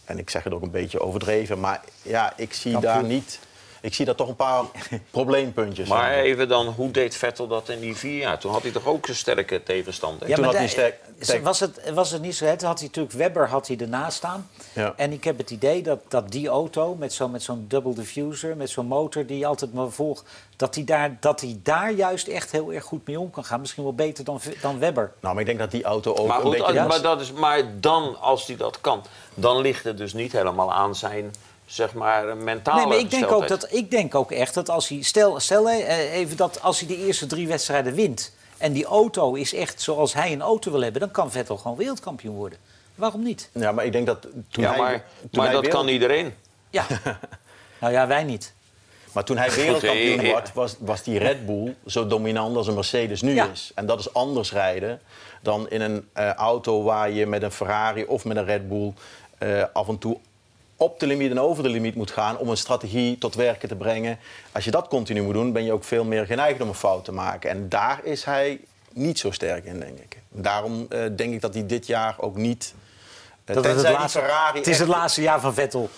En 0.06 0.18
ik 0.18 0.30
zeg 0.30 0.44
het 0.44 0.54
ook 0.54 0.62
een 0.62 0.72
beetje 0.72 1.00
overdreven. 1.00 1.60
Maar 1.60 1.82
ja, 2.02 2.34
ik 2.36 2.54
zie 2.54 2.72
Kampioen. 2.72 2.94
daar 2.94 3.04
niet... 3.04 3.40
Ik 3.82 3.94
zie 3.94 4.06
daar 4.06 4.16
toch 4.16 4.28
een 4.28 4.36
paar 4.36 4.64
probleempuntjes. 5.12 5.90
Maar 5.90 6.14
in. 6.14 6.24
even 6.24 6.48
dan, 6.48 6.68
hoe 6.68 6.92
deed 6.92 7.16
Vettel 7.16 7.48
dat 7.48 7.70
in 7.70 7.80
die 7.80 7.96
vier 7.96 8.18
jaar? 8.18 8.40
Toen 8.40 8.52
had 8.52 8.62
hij 8.62 8.72
toch 8.72 8.86
ook 8.86 9.08
een 9.08 9.16
sterke 9.16 9.64
tegenstander? 9.64 10.28
Ja, 10.28 10.36
Toen 10.36 10.44
had 10.46 10.54
hij 10.54 10.68
sterk- 10.68 11.00
sterk- 11.20 11.44
was, 11.44 11.60
het, 11.60 11.92
was 11.94 12.12
het 12.12 12.22
niet 12.22 12.36
zo? 12.36 12.56
Toen 12.56 12.68
had 12.68 12.80
hij 12.80 12.88
natuurlijk 12.88 13.16
Webber 13.16 13.50
had 13.50 13.68
hij 13.68 13.78
ernaast 13.78 14.18
staan. 14.18 14.50
Ja. 14.74 14.94
En 14.96 15.12
ik 15.12 15.24
heb 15.24 15.38
het 15.38 15.52
idee 15.52 15.82
dat, 15.84 16.00
dat 16.08 16.32
die 16.32 16.48
auto 16.48 16.96
met 16.96 17.14
zo'n 17.14 17.32
met 17.32 17.44
zo'n 17.44 17.66
double 17.68 17.94
diffuser, 17.94 18.58
met 18.58 18.70
zo'n 18.70 18.86
motor 18.86 19.26
die 19.26 19.48
altijd 19.48 19.74
maar 19.74 19.90
volgt, 19.90 20.24
dat 20.56 20.76
hij 20.76 20.84
daar, 20.84 21.18
dat 21.20 21.42
hij 21.42 21.60
daar 21.64 21.92
juist 21.92 22.28
echt 22.28 22.52
heel 22.52 22.74
erg 22.74 22.84
goed 22.84 23.08
mee 23.08 23.20
om 23.20 23.30
kan 23.32 23.44
gaan. 23.46 23.60
Misschien 23.60 23.84
wel 23.84 23.94
beter 23.96 24.24
dan, 24.24 24.40
dan 24.62 24.80
Webber. 24.80 25.12
Nou, 25.20 25.34
maar 25.34 25.42
ik 25.44 25.48
denk 25.48 25.60
dat 25.60 25.72
die 25.72 25.84
auto 25.84 26.14
ook 26.16 26.28
Maar, 26.28 26.36
een 26.38 26.42
goed, 26.42 26.52
beetje... 26.52 26.80
als- 26.80 26.88
maar, 26.88 27.02
dat 27.02 27.22
is, 27.22 27.32
maar 27.32 27.64
dan, 27.80 28.20
als 28.20 28.48
hij 28.48 28.56
dat 28.56 28.82
kan, 28.82 29.04
dan 29.34 29.62
ligt 29.62 29.84
het 29.84 29.98
dus 29.98 30.14
niet 30.14 30.32
helemaal 30.32 30.74
aan 30.74 30.96
zijn 30.96 31.34
zeg 31.72 31.94
maar, 31.94 32.38
mentale 32.38 32.78
Nee, 32.80 32.88
maar 32.88 32.98
ik 32.98 33.12
denk, 33.12 33.32
ook 33.32 33.48
dat, 33.48 33.68
ik 33.74 33.92
denk 33.92 34.16
ook 34.16 34.32
echt 34.32 34.54
dat 34.54 34.70
als 34.70 34.88
hij. 34.88 35.02
Stel, 35.02 35.40
stel 35.40 35.70
eh, 35.70 36.14
even 36.14 36.38
dat 36.38 36.62
als 36.62 36.80
hij 36.80 36.88
de 36.88 37.06
eerste 37.06 37.26
drie 37.26 37.48
wedstrijden 37.48 37.94
wint. 37.94 38.34
en 38.58 38.72
die 38.74 38.86
auto 38.86 39.34
is 39.34 39.54
echt 39.54 39.82
zoals 39.82 40.14
hij 40.14 40.32
een 40.32 40.42
auto 40.42 40.72
wil 40.72 40.82
hebben. 40.82 41.02
dan 41.02 41.12
kan 41.12 41.32
Vettel 41.32 41.58
gewoon 41.58 41.78
wereldkampioen 41.78 42.36
worden. 42.36 42.60
Waarom 42.96 43.24
niet? 43.24 43.50
Ja, 43.54 43.72
maar 43.72 43.86
ik 43.86 43.92
denk 43.92 44.06
dat 44.06 44.22
toen 44.22 44.64
Ja, 44.64 44.70
hij... 44.70 44.80
maar, 44.80 44.92
toen 45.20 45.30
maar 45.32 45.46
hij 45.46 45.54
dat 45.54 45.64
wereld- 45.66 45.82
kan 45.84 45.94
iedereen. 45.94 46.34
Ja. 46.70 46.86
nou 47.82 47.94
ja, 47.94 48.08
wij 48.08 48.24
niet. 48.24 48.54
Maar 49.12 49.24
toen 49.24 49.38
hij 49.38 49.52
wereldkampioen 49.52 50.22
werd, 50.22 50.54
was, 50.54 50.76
was 50.80 51.04
die 51.04 51.18
Red 51.20 51.46
Bull 51.46 51.76
zo 51.86 52.08
dominant 52.08 52.56
als 52.56 52.68
een 52.68 52.74
Mercedes 52.74 53.22
nu 53.22 53.34
Ja. 53.34 53.48
is. 53.52 53.72
En 53.76 53.86
dat 53.86 54.00
is 54.00 54.14
anders 54.14 54.52
rijden 54.52 55.02
dan 55.42 55.70
in 55.70 55.82
een 55.82 56.10
eh, 56.14 56.30
auto 56.34 56.84
waar 56.84 57.12
je 57.12 57.26
met 57.28 57.42
een 57.44 57.52
Ferrari 57.52 58.04
of 58.06 58.26
met 58.26 58.38
een 58.38 58.46
Red 58.46 58.68
Bull 58.70 58.94
eh, 59.38 59.64
af 59.74 59.88
en 59.88 59.98
toe 59.98 60.18
op 60.82 61.00
de 61.00 61.08
limiet 61.08 61.32
en 61.32 61.40
over 61.40 61.64
de 61.64 61.70
limiet 61.70 61.96
moet 61.96 62.12
gaan 62.12 62.38
om 62.38 62.50
een 62.50 62.58
strategie 62.58 63.18
tot 63.18 63.36
werken 63.36 63.68
te 63.70 63.76
brengen. 63.76 64.20
Als 64.52 64.66
je 64.66 64.72
dat 64.72 64.88
continu 64.88 65.22
moet 65.22 65.34
doen, 65.34 65.52
ben 65.52 65.64
je 65.64 65.72
ook 65.72 65.84
veel 65.84 66.04
meer 66.04 66.26
geneigd 66.26 66.62
om 66.62 66.68
een 66.68 66.74
fout 66.74 67.06
te 67.06 67.12
maken. 67.12 67.50
En 67.50 67.70
daar 67.70 68.00
is 68.04 68.24
hij 68.24 68.60
niet 68.94 69.20
zo 69.20 69.32
sterk 69.32 69.66
in, 69.66 69.80
denk 69.80 70.00
ik. 70.00 70.18
Daarom 70.30 70.86
eh, 70.90 71.00
denk 71.16 71.34
ik 71.34 71.42
dat 71.42 71.54
hij 71.54 71.66
dit 71.66 71.88
jaar 71.88 72.16
ook 72.18 72.36
niet... 72.36 72.74
eh, 73.46 73.56
Dat 73.56 73.64
het, 73.66 73.74
tenzij 73.74 73.82
het, 73.82 73.88
die 73.92 74.00
laatste, 74.00 74.20
Ferrari 74.20 74.58
het 74.58 74.68
is 74.68 74.80
het 74.80 74.88
laatste 74.88 75.22
jaar 75.22 75.40
van 75.40 75.54
Vettel. 75.54 75.90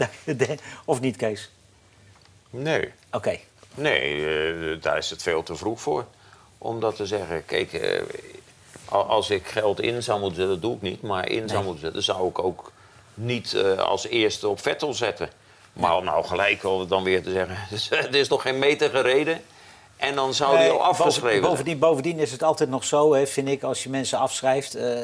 of 0.84 1.00
niet, 1.00 1.16
Kees? 1.16 1.50
Nee, 2.50 2.92
Oké. 3.12 3.38
nee 3.74 4.26
eh, 4.26 4.82
daar 4.82 4.98
is 4.98 5.10
het 5.10 5.22
veel 5.22 5.42
te 5.42 5.56
vroeg 5.56 5.80
voor. 5.80 6.06
Om 6.58 6.80
dat 6.80 6.96
te 6.96 7.06
zeggen. 7.06 7.44
Kijk, 7.46 8.02
al- 8.84 9.04
als 9.06 9.30
ik 9.30 9.46
geld 9.46 9.80
in 9.80 10.02
zou 10.02 10.20
moeten 10.20 10.36
zetten, 10.38 10.60
dat 10.60 10.62
doe 10.70 10.76
ik 10.76 10.82
niet. 10.82 11.02
Maar 11.02 11.28
in 11.28 11.48
zou 11.48 11.64
moeten 11.64 11.80
zetten, 11.82 12.02
zou 12.02 12.28
ik 12.28 12.38
ook 12.38 12.72
niet 13.14 13.54
eh, 13.54 13.78
als 13.78 14.06
eerste 14.06 14.48
op 14.48 14.60
Vettel 14.60 14.94
zetten. 14.94 15.30
Maar 15.72 15.96
om 15.96 16.04
nou 16.04 16.24
gelijk 16.24 16.62
al 16.62 16.86
dan 16.86 17.02
weer 17.02 17.22
te 17.22 17.30
zeggen, 17.30 17.56
het 18.04 18.14
is 18.22 18.28
nog 18.28 18.42
geen 18.42 18.58
meter 18.58 18.90
gereden. 18.90 19.40
En 19.96 20.14
dan 20.14 20.34
zou 20.34 20.50
die 20.50 20.58
Nee, 20.58 20.70
al 20.70 20.82
afgeschreven 20.84 21.42
bovendien, 21.42 21.78
bovendien 21.78 22.18
is 22.18 22.32
het 22.32 22.42
altijd 22.42 22.70
nog 22.70 22.84
zo, 22.84 23.12
hè, 23.14 23.26
vind 23.26 23.48
ik, 23.48 23.62
als 23.62 23.82
je 23.82 23.88
mensen 23.88 24.18
afschrijft. 24.18 24.74
eh, 24.74 25.00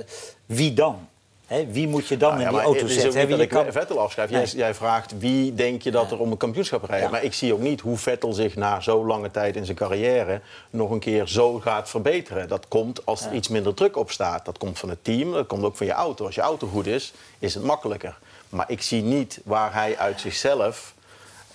wie 0.47 0.75
dan? 0.75 1.09
Hè, 1.49 1.67
wie 1.67 1.89
moet 1.89 2.07
je 2.09 2.17
dan 2.17 2.29
Nou 2.31 2.41
ja, 2.41 2.47
in 2.49 2.55
die 2.55 2.63
auto 2.65 2.81
het 2.81 2.91
is 2.91 2.97
ook 2.97 3.13
zetten? 3.13 3.27
Wie 3.37 3.43
ik 3.43 3.49
kan- 3.49 3.73
Vettel 3.73 4.01
afschrijf. 4.01 4.31
Nee. 4.31 4.41
Jij, 4.47 4.51
jij 4.57 4.75
vraagt 4.75 5.19
wie 5.19 5.55
denk 5.55 5.83
je 5.83 5.91
dat 5.91 6.11
er 6.11 6.19
om 6.19 6.31
een 6.31 6.37
kampioenschap 6.37 6.85
rijdt. 6.85 7.05
Ja. 7.05 7.11
Maar 7.11 7.23
ik 7.23 7.35
zie 7.35 7.53
ook 7.53 7.61
niet 7.61 7.81
hoe 7.81 7.97
Vettel 7.97 8.33
zich 8.33 8.57
na 8.57 8.81
zo'n 8.81 9.07
lange 9.07 9.31
tijd 9.31 9.57
in 9.57 9.65
zijn 9.65 9.77
carrière 9.77 10.41
nog 10.71 10.91
een 10.91 10.99
keer 10.99 11.27
zo 11.29 11.59
gaat 11.59 11.89
verbeteren. 11.89 12.49
Dat 12.49 12.69
komt 12.69 13.07
als 13.07 13.25
er 13.27 13.33
iets 13.33 13.49
minder 13.49 13.75
druk 13.75 13.97
op 13.97 14.11
staat. 14.11 14.45
Dat 14.45 14.59
komt 14.59 14.79
van 14.79 14.89
het 14.89 15.05
team, 15.05 15.33
dat 15.33 15.47
komt 15.47 15.65
ook 15.65 15.77
van 15.77 15.87
je 15.87 15.93
auto. 15.93 16.25
Als 16.27 16.35
je 16.35 16.41
auto 16.41 16.67
goed 16.67 16.87
is, 16.87 17.13
is 17.39 17.55
het 17.55 17.63
makkelijker. 17.65 18.19
Maar 18.49 18.71
ik 18.71 18.83
zie 18.83 19.03
niet 19.03 19.41
waar 19.45 19.73
hij 19.75 19.99
uit 19.99 20.21
zichzelf 20.21 20.95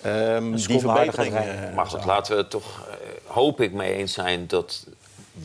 ehm, 0.01 0.51
die 0.55 0.79
verbetering... 0.79 1.33
rijden. 1.33 1.69
eh, 1.69 1.75
Maar 1.75 1.85
goed, 1.85 2.05
laten 2.05 2.35
we 2.35 2.41
het 2.41 2.49
toch, 2.49 2.87
eh, 2.89 2.95
hoop 3.33 3.61
ik, 3.61 3.71
mee 3.73 3.93
eens 3.93 4.13
zijn 4.13 4.47
dat 4.47 4.85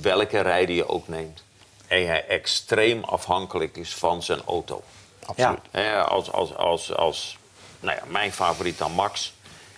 welke 0.00 0.40
rijder 0.40 0.74
je 0.74 0.88
ook 0.88 1.08
neemt. 1.08 1.42
En 1.88 2.06
hij 2.06 2.26
extreem 2.26 3.04
afhankelijk 3.04 3.76
is 3.76 3.94
van 3.94 4.22
zijn 4.22 4.40
auto. 4.46 4.82
Absoluut. 5.26 5.60
Als, 6.08 6.32
als, 6.32 6.56
als, 6.56 6.94
als 6.94 7.38
nou 7.80 7.96
ja, 7.96 8.02
mijn 8.06 8.32
favoriet 8.32 8.78
dan 8.78 8.92
Max. 8.92 9.32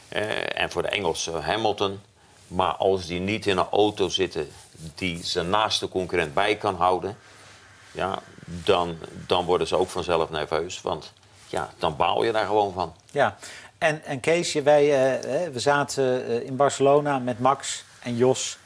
eh, 0.08 0.60
en 0.60 0.70
voor 0.70 0.82
de 0.82 0.88
Engelsen 0.88 1.42
Hamilton. 1.42 2.00
Maar 2.46 2.72
als 2.72 3.06
die 3.06 3.20
niet 3.20 3.46
in 3.46 3.58
een 3.58 3.68
auto 3.70 4.08
zitten 4.08 4.50
die 4.94 5.24
zijn 5.24 5.50
naaste 5.50 5.88
concurrent 5.88 6.34
bij 6.34 6.56
kan 6.56 6.74
houden. 6.74 7.18
Ja, 7.92 8.18
dan, 8.44 8.98
dan 9.26 9.44
worden 9.44 9.66
ze 9.66 9.76
ook 9.76 9.88
vanzelf 9.88 10.30
nerveus. 10.30 10.80
Want 10.80 11.12
ja, 11.46 11.70
dan 11.78 11.96
baal 11.96 12.24
je 12.24 12.32
daar 12.32 12.46
gewoon 12.46 12.72
van. 12.72 12.94
Ja, 13.10 13.36
en, 13.78 14.04
en 14.04 14.20
Keesje, 14.20 14.62
wij 14.62 14.82
eh, 14.82 15.52
we 15.52 15.60
zaten 15.60 16.26
eh, 16.26 16.46
in 16.46 16.56
Barcelona 16.56 17.18
met 17.18 17.38
Max 17.38 17.84
en 18.02 18.16
Jos. 18.16 18.58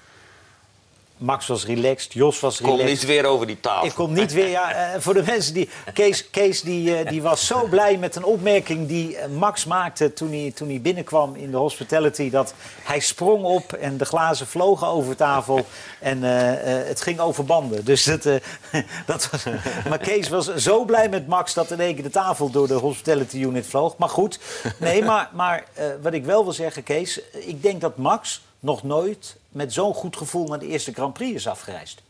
Max 1.18 1.46
was 1.46 1.64
relaxed, 1.64 2.12
Jos 2.12 2.40
was 2.40 2.56
Kom 2.56 2.70
relaxed. 2.70 2.90
niet 2.90 3.04
weer 3.04 3.24
over 3.24 3.46
die 3.46 3.60
tafel. 3.60 3.86
Ik 3.86 3.94
kom 3.94 4.12
niet 4.12 4.32
weer. 4.32 4.48
Ja, 4.48 4.72
eh, 4.72 5.00
voor 5.00 5.14
de 5.14 5.22
mensen 5.26 5.54
die. 5.54 5.68
Kees, 5.92 6.30
Kees 6.30 6.62
die, 6.62 6.96
eh, 6.96 7.10
die 7.10 7.22
was 7.22 7.46
zo 7.46 7.66
blij 7.66 7.98
met 7.98 8.16
een 8.16 8.24
opmerking 8.24 8.88
die 8.88 9.16
eh, 9.16 9.28
Max 9.28 9.64
maakte 9.64 10.12
toen 10.12 10.32
hij, 10.32 10.52
toen 10.54 10.68
hij 10.68 10.80
binnenkwam 10.80 11.34
in 11.34 11.50
de 11.50 11.56
hospitality. 11.56 12.30
Dat 12.30 12.54
hij 12.82 13.00
sprong 13.00 13.44
op 13.44 13.72
en 13.72 13.96
de 13.96 14.04
glazen 14.04 14.46
vlogen 14.46 14.86
over 14.86 15.16
tafel. 15.16 15.66
En 16.00 16.22
het 16.22 17.00
ging 17.00 17.20
over 17.20 17.44
banden. 17.44 17.84
Dus 17.84 18.04
dat, 18.04 18.22
dat 19.06 19.28
was. 19.30 19.44
Maar 19.88 19.98
Kees 19.98 20.28
was 20.28 20.54
zo 20.54 20.84
blij 20.84 21.08
met 21.08 21.26
Max 21.26 21.54
dat 21.54 21.70
in 21.70 21.80
één 21.80 21.94
keer 21.94 22.02
de 22.04 22.10
tafel 22.10 22.50
door 22.50 22.66
de 22.66 22.74
hospitality 22.74 23.38
unit 23.38 23.66
vloog. 23.66 23.96
Maar 23.96 24.08
goed, 24.08 24.38
nee, 24.78 25.02
maar, 25.02 25.30
maar 25.32 25.64
wat 26.02 26.12
ik 26.12 26.24
wel 26.24 26.44
wil 26.44 26.52
zeggen, 26.52 26.82
Kees. 26.82 27.20
Ik 27.32 27.62
denk 27.62 27.80
dat 27.80 27.96
Max 27.96 28.42
nog 28.60 28.82
nooit 28.82 29.36
met 29.54 29.72
zo'n 29.72 29.94
goed 29.94 30.16
gevoel 30.16 30.46
naar 30.46 30.58
de 30.58 30.66
eerste 30.66 30.92
Grand 30.92 31.12
Prix 31.12 31.34
is 31.34 31.48
afgereisd. 31.48 32.00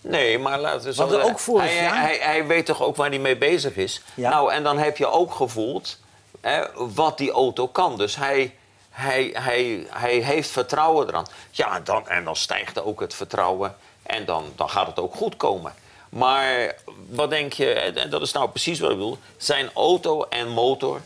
Nee, 0.00 0.38
maar 0.38 0.60
laten 0.60 0.84
we 0.86 0.94
zo 0.94 1.06
Want 1.06 1.22
ook 1.22 1.38
vorig 1.38 1.64
hij, 1.64 1.82
jaar- 1.82 2.00
Hij, 2.00 2.18
hij 2.20 2.46
weet 2.46 2.66
toch 2.66 2.82
ook 2.82 2.96
waar 2.96 3.08
hij 3.08 3.18
mee 3.18 3.36
bezig 3.36 3.76
is? 3.76 4.02
Ja. 4.14 4.30
Nou, 4.30 4.52
en 4.52 4.62
dan 4.62 4.78
heb 4.78 4.96
je 4.96 5.06
ook 5.06 5.34
gevoeld 5.34 5.98
hè, 6.40 6.64
wat 6.94 7.18
die 7.18 7.30
auto 7.30 7.68
kan. 7.68 7.96
Dus 7.96 8.16
hij, 8.16 8.54
hij, 8.90 9.30
hij, 9.32 9.86
hij 9.90 10.14
heeft 10.14 10.50
vertrouwen 10.50 11.08
eraan. 11.08 11.26
Ja, 11.50 11.80
dan, 11.80 12.08
en 12.08 12.24
dan 12.24 12.36
stijgt 12.36 12.82
ook 12.82 13.00
het 13.00 13.14
vertrouwen. 13.14 13.76
En 14.02 14.24
dan, 14.24 14.44
dan 14.56 14.70
gaat 14.70 14.86
het 14.86 14.98
ook 14.98 15.14
goed 15.14 15.36
komen. 15.36 15.74
Maar 16.08 16.74
wat 17.10 17.30
denk 17.30 17.52
je, 17.52 17.72
en 17.72 18.10
dat 18.10 18.22
is 18.22 18.32
nou 18.32 18.48
precies 18.48 18.80
wat 18.80 18.90
ik 18.90 18.96
bedoel... 18.96 19.18
zijn 19.36 19.70
auto 19.74 20.22
en 20.28 20.48
motor, 20.48 21.00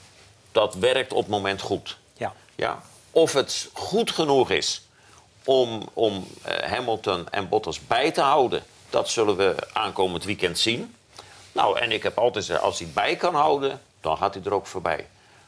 dat 0.52 0.74
werkt 0.74 1.12
op 1.12 1.18
het 1.18 1.28
moment 1.28 1.60
goed. 1.60 1.96
Ja. 2.16 2.32
Ja. 2.54 2.82
Of 3.10 3.32
het 3.32 3.68
goed 3.72 4.10
genoeg 4.10 4.50
is 4.50 4.82
om, 5.48 5.82
om 5.92 6.26
eh, 6.42 6.70
Hamilton 6.70 7.30
en 7.30 7.48
Bottas 7.48 7.86
bij 7.86 8.10
te 8.10 8.20
houden, 8.20 8.62
dat 8.90 9.08
zullen 9.08 9.36
we 9.36 9.54
aankomend 9.72 10.24
weekend 10.24 10.58
zien. 10.58 10.94
Nou, 11.52 11.78
en 11.78 11.92
ik 11.92 12.02
heb 12.02 12.18
altijd 12.18 12.44
gezegd, 12.44 12.64
als 12.64 12.78
hij 12.78 12.88
bij 12.94 13.16
kan 13.16 13.34
houden, 13.34 13.80
dan 14.00 14.16
gaat 14.16 14.34
hij 14.34 14.42
er 14.44 14.54
ook 14.54 14.66
voorbij. 14.66 15.06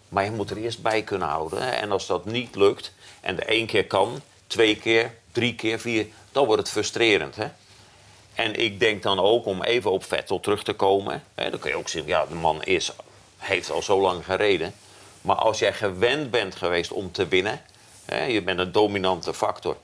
Maar 0.09 0.25
je 0.25 0.31
moet 0.31 0.51
er 0.51 0.57
eerst 0.57 0.83
bij 0.83 1.03
kunnen 1.03 1.29
houden. 1.29 1.61
En 1.61 1.93
als 1.93 2.07
dat 2.07 2.25
niet 2.25 2.55
lukt, 2.55 2.93
en 3.21 3.37
de 3.37 3.45
één 3.45 3.67
keer 3.67 3.87
kan, 3.87 4.21
twee 4.47 4.77
keer, 4.77 5.15
drie 5.33 5.55
keer, 5.55 5.81
vier, 5.81 6.07
dan 6.33 6.47
wordt 6.47 6.63
het 6.63 6.71
frustrerend. 6.71 7.37
Hè. 7.37 7.47
En 8.35 8.55
ik 8.55 8.81
denk 8.81 9.03
dan 9.03 9.21
ook, 9.21 9.47
om 9.47 9.63
even 9.63 9.91
op 9.91 10.05
Vettel 10.05 10.41
terug 10.41 10.63
te 10.63 10.73
komen... 10.73 11.23
Hè, 11.35 11.51
dan 11.51 11.59
kun 11.59 11.71
je 11.71 11.77
ook 11.77 11.89
zeggen, 11.89 12.11
ja, 12.11 12.27
de 12.27 12.35
man 12.35 12.63
is, 12.63 12.93
heeft 13.39 13.71
al 13.71 13.83
zo 13.83 14.01
lang 14.01 14.25
gereden. 14.25 14.75
Maar 15.21 15.37
als 15.37 15.59
jij 15.59 15.73
gewend 15.73 16.31
bent 16.31 16.55
geweest 16.55 16.93
om 16.93 17.13
te 17.13 17.29
winnen... 17.29 17.61
Je 18.17 18.43
bent 18.43 18.59
een 18.59 18.73
dominante 18.73 19.35
factor... 19.35 19.77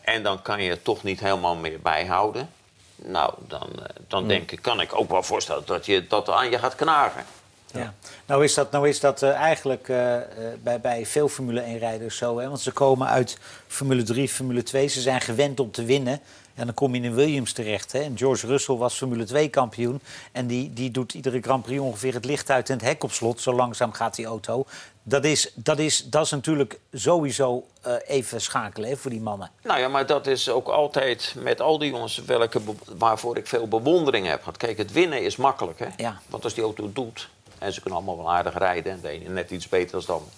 en 0.00 0.22
dan 0.22 0.42
kan 0.42 0.62
je 0.62 0.70
het 0.70 0.84
toch 0.84 1.02
niet 1.02 1.20
helemaal 1.20 1.56
meer 1.56 1.80
bijhouden... 1.80 2.50
nou, 2.96 3.34
dan, 3.48 3.68
eh, 3.78 3.84
dan 4.08 4.28
denk 4.28 4.50
ik, 4.50 4.62
kan 4.62 4.80
ik 4.80 4.98
ook 4.98 5.10
wel 5.10 5.22
voorstellen 5.22 5.62
dat 5.66 5.86
je 5.86 6.06
dat 6.06 6.30
aan 6.30 6.50
je 6.50 6.58
gaat 6.58 6.74
knagen. 6.74 7.24
Ja. 7.72 7.94
Nou 8.26 8.44
is 8.44 8.54
dat, 8.54 8.70
nou 8.70 8.88
is 8.88 9.00
dat 9.00 9.22
eh, 9.22 9.30
eigenlijk 9.30 9.88
eh, 9.88 10.16
bij, 10.62 10.80
bij 10.80 11.06
veel 11.06 11.28
Formule 11.28 11.62
1-rijders 11.62 12.16
zo. 12.16 12.38
Hè? 12.38 12.48
Want 12.48 12.60
ze 12.60 12.72
komen 12.72 13.08
uit 13.08 13.38
Formule 13.66 14.02
3, 14.02 14.28
Formule 14.28 14.62
2. 14.62 14.88
Ze 14.88 15.00
zijn 15.00 15.20
gewend 15.20 15.60
om 15.60 15.70
te 15.70 15.84
winnen. 15.84 16.20
En 16.54 16.64
dan 16.64 16.74
kom 16.74 16.94
je 16.94 17.00
in 17.00 17.14
Williams 17.14 17.52
terecht. 17.52 17.92
Hè? 17.92 18.00
En 18.00 18.18
George 18.18 18.46
Russell 18.46 18.76
was 18.76 18.94
Formule 18.94 19.26
2-kampioen. 19.26 20.00
En 20.32 20.46
die, 20.46 20.72
die 20.72 20.90
doet 20.90 21.14
iedere 21.14 21.40
Grand 21.40 21.62
Prix 21.62 21.80
ongeveer 21.80 22.14
het 22.14 22.24
licht 22.24 22.50
uit 22.50 22.68
en 22.68 22.76
het 22.76 22.84
hek 22.84 23.04
op 23.04 23.12
slot. 23.12 23.40
Zo 23.40 23.52
langzaam 23.52 23.92
gaat 23.92 24.14
die 24.14 24.26
auto. 24.26 24.66
Dat 25.02 25.24
is, 25.24 25.52
dat 25.54 25.78
is, 25.78 26.04
dat 26.04 26.24
is 26.24 26.30
natuurlijk 26.30 26.78
sowieso 26.92 27.66
eh, 27.80 27.94
even 28.06 28.40
schakelen 28.40 28.88
hè, 28.88 28.96
voor 28.96 29.10
die 29.10 29.20
mannen. 29.20 29.50
Nou 29.62 29.80
ja, 29.80 29.88
maar 29.88 30.06
dat 30.06 30.26
is 30.26 30.48
ook 30.48 30.68
altijd 30.68 31.34
met 31.38 31.60
al 31.60 31.78
die 31.78 31.90
jongens 31.90 32.16
welke 32.16 32.60
waarvoor 32.96 33.36
ik 33.36 33.46
veel 33.46 33.68
bewondering 33.68 34.26
heb 34.26 34.38
gehad. 34.38 34.56
Kijk, 34.56 34.78
het 34.78 34.92
winnen 34.92 35.22
is 35.22 35.36
makkelijk, 35.36 35.78
hè? 35.78 35.86
Ja. 35.96 36.20
Want 36.26 36.44
als 36.44 36.54
die 36.54 36.62
auto 36.62 36.84
het 36.84 36.94
doet, 36.94 37.28
en 37.58 37.72
ze 37.72 37.80
kunnen 37.80 37.98
allemaal 37.98 38.16
wel 38.16 38.32
aardig 38.32 38.58
rijden, 38.58 38.92
en 38.92 39.00
de 39.00 39.08
ene 39.08 39.28
net 39.28 39.50
iets 39.50 39.68
beter 39.68 39.90
dan 39.90 40.04
de 40.06 40.12
ander. 40.12 40.32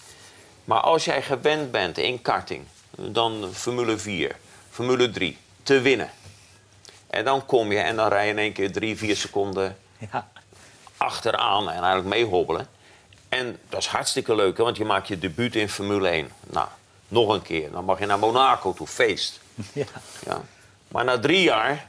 Maar 0.63 0.79
als 0.79 1.05
jij 1.05 1.21
gewend 1.21 1.71
bent 1.71 1.97
in 1.97 2.21
karting, 2.21 2.63
dan 2.95 3.49
Formule 3.53 3.97
4, 3.97 4.35
Formule 4.69 5.09
3, 5.09 5.37
te 5.65 5.79
winnen. 5.81 6.09
En 7.09 7.23
dan 7.25 7.45
kom 7.45 7.71
je 7.71 7.77
en 7.79 7.95
dan 7.95 8.07
rij 8.07 8.25
je 8.25 8.31
in 8.31 8.37
één 8.37 8.53
keer 8.53 8.71
drie, 8.71 8.97
vier 8.97 9.15
seconden 9.15 9.77
Ja. 10.11 10.27
achteraan 10.97 11.61
en 11.69 11.75
eigenlijk 11.83 12.05
meehobbelen. 12.07 12.67
En 13.29 13.57
dat 13.69 13.79
is 13.79 13.87
hartstikke 13.87 14.35
leuk, 14.35 14.57
hè, 14.57 14.63
want 14.63 14.77
je 14.77 14.85
maakt 14.85 15.07
je 15.07 15.19
debuut 15.19 15.55
in 15.55 15.69
Formule 15.69 16.09
1. 16.09 16.29
Nou, 16.49 16.67
nog 17.07 17.29
een 17.33 17.41
keer. 17.41 17.71
Dan 17.71 17.85
mag 17.85 17.99
je 17.99 18.05
naar 18.05 18.19
Monaco 18.19 18.73
toe, 18.73 18.87
feest. 18.87 19.39
Ja. 19.73 19.85
Ja. 20.25 20.41
Maar 20.87 21.03
na 21.05 21.19
drie 21.19 21.41
jaar... 21.41 21.87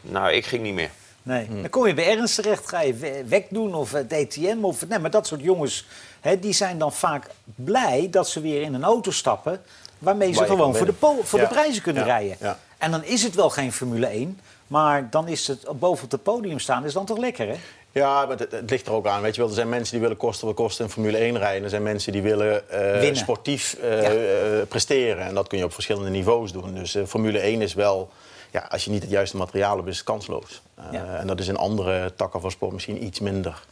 Nou, 0.00 0.32
ik 0.32 0.46
ging 0.46 0.62
niet 0.62 0.74
meer. 0.74 0.90
Nee. 1.22 1.48
Dan 1.48 1.70
kom 1.70 1.86
je 1.86 1.94
bij 1.94 2.06
Ernst 2.16 2.34
terecht, 2.34 2.68
ga 2.68 2.80
je 2.80 2.94
we- 2.94 3.24
wegdoen 3.26 3.74
of 3.74 3.92
het 3.92 4.08
DTM. 4.10 4.58
Of, 4.64 4.86
nee, 4.86 4.98
maar 4.98 5.10
dat 5.10 5.26
soort 5.26 5.40
jongens, 5.42 5.86
hè, 6.20 6.38
die 6.38 6.52
zijn 6.52 6.78
dan 6.78 6.92
vaak 6.92 7.26
blij 7.44 8.08
dat 8.10 8.28
ze 8.28 8.40
weer 8.40 8.62
in 8.62 8.74
een 8.74 8.84
auto 8.84 9.10
stappen... 9.10 9.62
waarmee 10.02 10.32
ze 10.32 10.38
Waar 10.38 10.48
gewoon 10.48 10.76
voor 10.76 10.86
de, 10.86 10.94
voor 11.22 11.38
de 11.38 11.46
prijzen 11.46 11.82
kunnen 11.82 12.04
rijden. 12.04 12.36
En 12.78 12.90
dan 12.90 13.04
is 13.04 13.22
het 13.22 13.34
wel 13.34 13.50
geen 13.50 13.72
Formule 13.72 14.06
1, 14.06 14.40
maar 14.66 15.10
dan 15.10 15.28
is 15.28 15.46
het 15.46 15.78
boven 15.78 16.04
op 16.04 16.10
het 16.10 16.22
podium 16.22 16.58
staan, 16.58 16.84
is 16.84 16.92
dan 16.92 17.04
toch 17.04 17.18
lekker, 17.18 17.48
hè? 17.48 17.56
Ja, 17.92 18.26
maar 18.26 18.38
het, 18.38 18.52
het 18.52 18.70
ligt 18.70 18.86
er 18.86 18.92
ook 18.92 19.06
aan. 19.06 19.22
Weet 19.22 19.34
je 19.34 19.40
wel, 19.40 19.50
er 19.50 19.56
zijn 19.56 19.68
mensen 19.68 19.92
die 19.92 20.00
willen 20.00 20.16
kosten 20.16 20.46
wat 20.46 20.56
kosten 20.56 20.84
in 20.84 20.90
Formule 20.90 21.16
1 21.16 21.38
rijden. 21.38 21.62
Er 21.62 21.70
zijn 21.70 21.82
mensen 21.82 22.12
die 22.12 22.22
willen 22.22 22.70
eh, 22.70 23.14
sportief 23.14 23.74
eh, 23.74 24.02
Ja. 24.02 24.08
eh, 24.10 24.66
presteren. 24.68 25.24
En 25.24 25.34
dat 25.34 25.48
kun 25.48 25.58
je 25.58 25.64
op 25.64 25.72
verschillende 25.72 26.10
niveaus 26.10 26.52
doen. 26.52 26.74
Dus 26.74 26.96
Formule 27.06 27.38
1 27.38 27.60
is 27.60 27.74
wel, 27.74 28.10
ja, 28.50 28.66
als 28.70 28.84
je 28.84 28.90
niet 28.90 29.02
het 29.02 29.10
juiste 29.10 29.36
materiaal 29.36 29.76
hebt, 29.76 29.88
is 29.88 29.96
het 29.96 30.06
kansloos. 30.06 30.62
Ja. 30.90 31.16
En 31.16 31.26
dat 31.26 31.40
is 31.40 31.48
in 31.48 31.56
andere 31.56 32.12
takken 32.14 32.40
van 32.40 32.50
sport 32.50 32.72
misschien 32.72 33.04
iets 33.04 33.20
minder. 33.20 33.62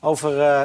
Eh, 0.00 0.10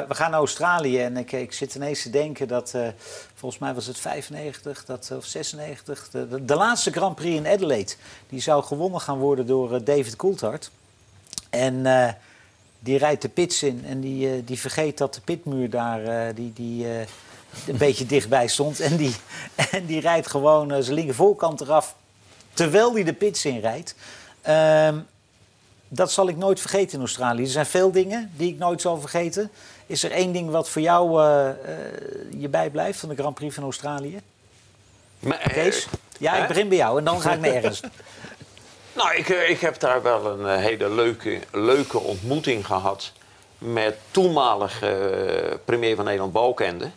we 0.08 0.14
gaan 0.14 0.30
naar 0.30 0.38
Australië 0.38 1.00
en 1.00 1.16
ik, 1.16 1.32
ik 1.32 1.52
zit 1.52 1.74
ineens 1.74 2.02
te 2.02 2.10
denken 2.10 2.48
dat, 2.48 2.72
eh, 2.74 2.88
volgens 3.34 3.60
mij 3.60 3.74
was 3.74 3.86
het 3.86 3.98
95 3.98 4.84
dat, 4.84 5.10
of 5.16 5.24
96, 5.24 6.10
de, 6.40 6.54
laatste 6.54 6.90
Grand 6.90 7.14
Prix 7.14 7.36
in 7.36 7.46
Adelaide, 7.46 7.92
die 8.28 8.40
zou 8.40 8.64
gewonnen 8.64 9.00
gaan 9.00 9.18
worden 9.18 9.46
door 9.46 9.74
eh, 9.74 9.80
David 9.84 10.16
Coulthard. 10.16 10.70
En 11.50 11.82
die 12.78 12.98
rijdt 12.98 13.22
de 13.22 13.28
pits 13.28 13.62
in 13.62 13.84
en 13.86 14.00
die, 14.00 14.44
die 14.44 14.58
vergeet 14.58 14.98
dat 14.98 15.14
de 15.14 15.20
pitmuur 15.20 15.70
daar 15.70 16.34
die, 16.34 16.52
die, 16.52 16.86
een 17.66 17.76
beetje 17.78 18.06
dichtbij 18.16 18.48
stond. 18.48 18.80
En 18.80 18.96
die, 18.96 19.14
en 19.70 19.86
die 19.86 20.00
rijdt 20.00 20.26
gewoon 20.26 20.82
zijn 20.82 20.94
linker 20.94 21.14
voorkant 21.14 21.60
eraf 21.60 21.94
terwijl 22.52 22.94
hij 22.94 23.04
de 23.04 23.12
pits 23.12 23.44
inrijdt. 23.44 23.94
Ehm 24.42 24.98
dat 25.94 26.12
zal 26.12 26.28
ik 26.28 26.36
nooit 26.36 26.60
vergeten 26.60 26.92
in 26.92 27.00
Australië. 27.00 27.42
Er 27.42 27.48
zijn 27.48 27.66
veel 27.66 27.92
dingen 27.92 28.32
die 28.36 28.52
ik 28.52 28.58
nooit 28.58 28.80
zal 28.80 29.00
vergeten. 29.00 29.50
Is 29.86 30.02
er 30.02 30.10
één 30.10 30.32
ding 30.32 30.50
wat 30.50 30.68
voor 30.68 30.82
jou 30.82 31.22
eh, 31.22 31.48
eh, 31.48 31.56
je 32.38 32.48
bijblijft 32.48 33.00
van 33.00 33.08
de 33.08 33.14
Grand 33.14 33.34
Prix 33.34 33.54
van 33.54 33.64
Australië? 33.64 34.20
Maar, 35.18 35.40
eh, 35.40 35.52
Kees? 35.52 35.86
Ja, 36.18 36.34
ik 36.34 36.48
begin 36.48 36.68
bij 36.68 36.76
jou 36.76 36.98
en 36.98 37.04
dan 37.04 37.20
ga 37.20 37.32
ik 37.32 37.40
naar 37.40 37.54
Ernst. 37.62 37.86
Nou, 38.92 39.14
ik, 39.14 39.28
ik 39.28 39.60
heb 39.60 39.80
daar 39.80 40.02
wel 40.02 40.26
een 40.26 40.58
hele 40.58 40.90
leuke, 40.90 41.38
leuke 41.52 41.98
ontmoeting 41.98 42.66
gehad... 42.66 43.12
met 43.58 43.96
toenmalige 44.10 45.60
premier 45.64 45.96
van 45.96 46.04
Nederland, 46.04 46.32
Balkende. 46.32 46.90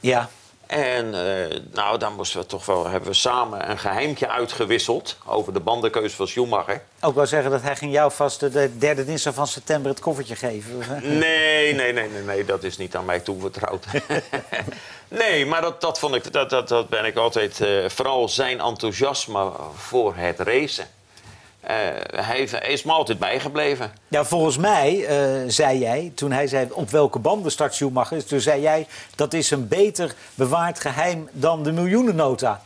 Ja, 0.00 0.30
En 0.70 1.14
eh, 1.14 1.60
nou, 1.72 1.98
daar 1.98 2.12
moesten 2.12 2.40
we 2.40 2.46
toch 2.46 2.66
wel, 2.66 2.86
hebben 2.86 3.08
we 3.10 3.14
samen 3.16 3.70
een 3.70 3.78
geheimtje 3.78 4.28
uitgewisseld... 4.28 5.16
over 5.26 5.52
de 5.52 5.60
bandenkeuze 5.60 6.16
van 6.16 6.28
Schumacher. 6.28 6.82
ook 7.00 7.14
wel 7.14 7.26
zeggen 7.26 7.50
dat 7.50 7.62
hij 7.62 7.76
ging 7.76 7.92
jou 7.92 8.12
vast 8.12 8.40
de- 8.40 8.50
de 8.50 8.78
derde 8.78 9.04
dinsdag 9.04 9.34
van 9.34 9.46
september 9.46 9.90
het 9.90 10.00
koffertje 10.00 10.36
geven. 10.36 10.78
Nee, 11.18 11.74
nee, 11.74 11.92
nee, 11.92 12.08
nee, 12.08 12.22
nee, 12.22 12.44
dat 12.44 12.62
is 12.62 12.76
niet 12.76 12.96
aan 12.96 13.04
mij 13.04 13.20
toevertrouwd. 13.20 13.86
nee, 15.08 15.46
maar 15.46 15.60
dat, 15.60 15.80
dat, 15.80 15.98
vond 15.98 16.14
ik, 16.14 16.32
dat, 16.32 16.50
dat, 16.50 16.68
dat 16.68 16.88
ben 16.88 17.04
ik 17.04 17.16
altijd... 17.16 17.60
eh, 17.60 17.88
vooral 17.88 18.28
zijn 18.28 18.60
enthousiasme 18.60 19.50
voor 19.76 20.14
het 20.16 20.38
racen. 20.40 20.86
Eh, 21.70 22.24
hij 22.24 22.40
is 22.68 22.82
me 22.82 22.92
altijd 22.92 23.18
bijgebleven. 23.18 23.92
Ja, 24.08 24.24
volgens 24.24 24.56
mij 24.56 25.04
eh, 25.06 25.42
zei 25.46 25.78
jij, 25.78 26.12
toen 26.14 26.32
hij 26.32 26.46
zei 26.46 26.68
op 26.72 26.90
welke 26.90 27.18
banden 27.18 27.52
start 27.52 27.74
Schumacher... 27.74 28.24
toen 28.24 28.40
zei 28.40 28.60
jij 28.60 28.86
dat 29.16 29.34
is 29.34 29.50
een 29.50 29.68
beter 29.68 30.14
bewaard 30.34 30.80
geheim 30.80 31.28
dan 31.32 31.62
de 31.62 31.72
miljoenennota. 31.72 32.64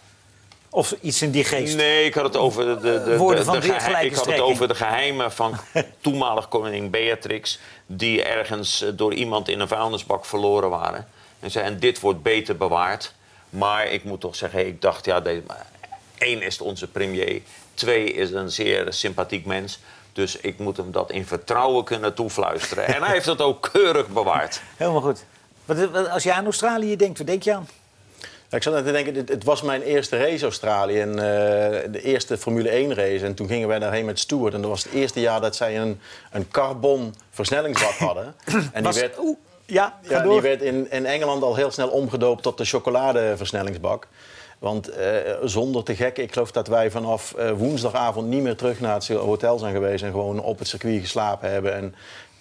Of 0.71 0.95
iets 1.01 1.23
in 1.23 1.31
die 1.31 1.45
geest. 1.45 1.77
Nee, 1.77 2.05
ik 2.05 2.15
had 2.15 2.25
het 2.25 2.37
over 2.37 2.65
de, 2.65 2.81
de, 2.81 3.03
de, 3.05 3.17
Woorden 3.17 3.39
de- 3.39 3.45
van 3.45 3.55
de 3.55 3.61
de 3.61 3.67
geheim- 3.67 3.83
gelijke 3.85 4.07
ik 4.07 4.15
had 4.15 4.27
het 4.27 4.41
over 4.41 4.69
de 4.69 4.75
geheimen 4.75 5.33
van 5.33 5.55
toenmalig 6.01 6.49
koningin 6.49 6.91
Beatrix... 6.91 7.59
die 7.87 8.23
ergens 8.23 8.83
eh, 8.83 8.89
door 8.95 9.15
iemand 9.15 9.49
in 9.49 9.61
een 9.61 9.69
vuilnisbak 9.69 10.25
verloren 10.25 10.71
waren. 10.71 11.07
En 11.41 11.51
zei, 11.51 11.65
en 11.65 11.79
dit 11.79 12.01
wordt 12.01 12.23
beter 12.23 12.57
bewaard. 12.57 13.15
Maar 13.51 13.87
ik 13.87 14.05
moet 14.05 14.21
toch 14.21 14.37
zeggen, 14.37 14.67
ik 14.67 14.81
dacht, 14.83 15.05
ja, 15.05 15.21
deze, 15.21 15.43
één 16.19 16.43
is 16.43 16.61
onze 16.61 16.87
premier... 16.89 17.43
twee 17.75 18.13
is 18.13 18.31
een 18.31 18.51
zeer 18.51 18.93
sympathiek 18.93 19.47
mens... 19.47 19.79
Dus 20.15 20.37
ik 20.37 20.59
moet 20.59 20.77
hem 20.77 20.93
dat 20.93 21.11
in 21.11 21.27
vertrouwen 21.27 21.85
kunnen 21.85 22.15
toefluisteren. 22.15 22.87
En 22.87 23.03
hij 23.03 23.13
heeft 23.13 23.27
het 23.27 23.41
ook 23.41 23.69
keurig 23.73 24.09
bewaard. 24.09 24.61
Helemaal 24.77 25.01
goed. 25.01 25.25
Wat, 25.65 26.09
als 26.09 26.23
je 26.23 26.33
aan 26.33 26.45
Australië 26.45 26.97
denkt, 26.97 27.19
wat 27.19 27.27
denk 27.27 27.43
je 27.43 27.55
aan? 27.55 27.69
Ja, 28.21 28.57
ik 28.57 28.63
zat 28.63 28.73
net 28.73 28.85
te 28.85 28.93
denken, 28.93 29.15
het, 29.15 29.29
het 29.29 29.45
was 29.45 29.63
mijn 29.63 29.83
eerste 29.83 30.17
race 30.17 30.45
Australië. 30.45 31.01
En, 31.01 31.11
eh, 31.11 31.93
de 31.93 32.03
eerste 32.03 32.39
Formule 32.39 32.69
1 32.69 32.95
race. 32.95 33.25
En 33.25 33.35
toen 33.35 33.49
gingen 33.49 33.69
wij 33.69 33.79
daarheen 33.79 34.05
met 34.05 34.19
Stuart. 34.19 34.55
En 34.55 34.61
dat 34.61 34.71
was 34.71 34.85
het 34.85 34.93
eerste 34.93 35.21
jaar 35.21 35.41
dat 35.41 35.57
zij 35.57 35.79
een, 35.79 36.01
een 36.31 36.49
carbon 36.49 37.15
versnellingsbak 37.31 37.97
hadden. 37.97 38.35
En 38.45 38.63
die 38.73 38.83
Was- 38.83 39.01
werd, 39.01 39.19
Oeh, 39.19 39.37
ja, 39.67 39.99
ja, 40.09 40.23
die 40.23 40.41
werd 40.41 40.63
in, 40.63 40.91
in 40.91 41.07
Engeland 41.07 41.43
al 41.43 41.55
heel 41.55 41.71
snel 41.71 41.89
omgedoopt 41.89 42.43
tot 42.43 42.59
de 42.59 42.65
chocoladeversnellingsbak. 42.65 44.07
Want 44.65 44.89
eh, 44.89 45.09
zonder 45.43 45.83
te 45.85 45.95
gekken, 45.97 46.23
ik 46.23 46.33
geloof 46.33 46.51
dat 46.53 46.69
wij 46.69 46.91
vanaf 46.91 47.35
eh, 47.35 47.51
woensdagavond 47.51 48.29
niet 48.29 48.43
meer 48.43 48.57
terug 48.57 48.81
naar 48.81 48.95
het 48.95 49.09
hotel 49.09 49.59
zijn 49.59 49.73
geweest. 49.75 50.03
En 50.05 50.11
gewoon 50.11 50.41
op 50.41 50.59
het 50.59 50.69
circuit 50.69 51.01
geslapen 51.01 51.51
hebben. 51.51 51.75
En 51.75 51.95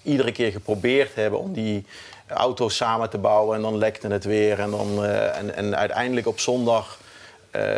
iedere 0.03 0.31
keer 0.31 0.51
geprobeerd 0.51 1.15
hebben 1.15 1.39
om 1.39 1.53
die 1.53 1.86
auto's 2.27 2.75
samen 2.75 3.09
te 3.09 3.17
bouwen. 3.17 3.55
En 3.55 3.62
dan 3.62 3.77
lekte 3.77 4.07
het 4.07 4.23
weer. 4.23 4.59
En, 4.59 4.71
dan, 4.71 5.05
eh, 5.05 5.38
en, 5.38 5.55
en 5.55 5.75
uiteindelijk 5.77 6.27
op 6.27 6.39
zondag 6.39 6.99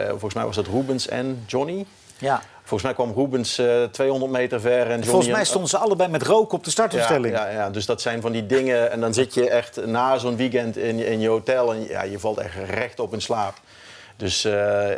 volgens 0.09 0.33
mij 0.33 0.45
was 0.45 0.55
het 0.55 0.67
Rubens 0.67 1.07
en 1.07 1.43
Johnny. 1.47 1.85
Ja. 2.17 2.41
Volgens 2.59 2.83
mij 2.83 2.93
kwam 2.93 3.13
Rubens 3.15 3.57
eh 3.57 3.83
200 3.83 4.31
meter 4.31 4.59
ver 4.61 4.81
en 4.81 4.87
Johnny... 4.87 5.05
Volgens 5.05 5.31
mij 5.31 5.45
stonden 5.45 5.69
ze 5.69 5.77
allebei 5.77 6.09
met 6.09 6.23
rook 6.23 6.51
op 6.53 6.63
de 6.63 6.69
startopstelling. 6.69 7.35
Ja, 7.35 7.45
ja, 7.47 7.51
ja, 7.51 7.69
dus 7.69 7.85
dat 7.85 8.01
zijn 8.01 8.21
van 8.21 8.31
die 8.31 8.45
dingen. 8.45 8.91
En 8.91 8.99
dan 8.99 9.13
zit 9.13 9.33
je 9.33 9.49
echt 9.49 9.85
na 9.85 10.17
zo'n 10.17 10.35
weekend 10.35 10.77
in, 10.77 10.97
je- 10.97 11.05
in 11.05 11.19
je 11.19 11.27
hotel 11.27 11.73
en 11.73 11.87
ja, 11.87 12.03
je 12.03 12.19
valt 12.19 12.37
echt 12.37 12.55
recht 12.69 12.99
op 12.99 13.13
in 13.13 13.21
slaap. 13.21 13.53
Dus 14.17 14.43
eh, 14.45 14.89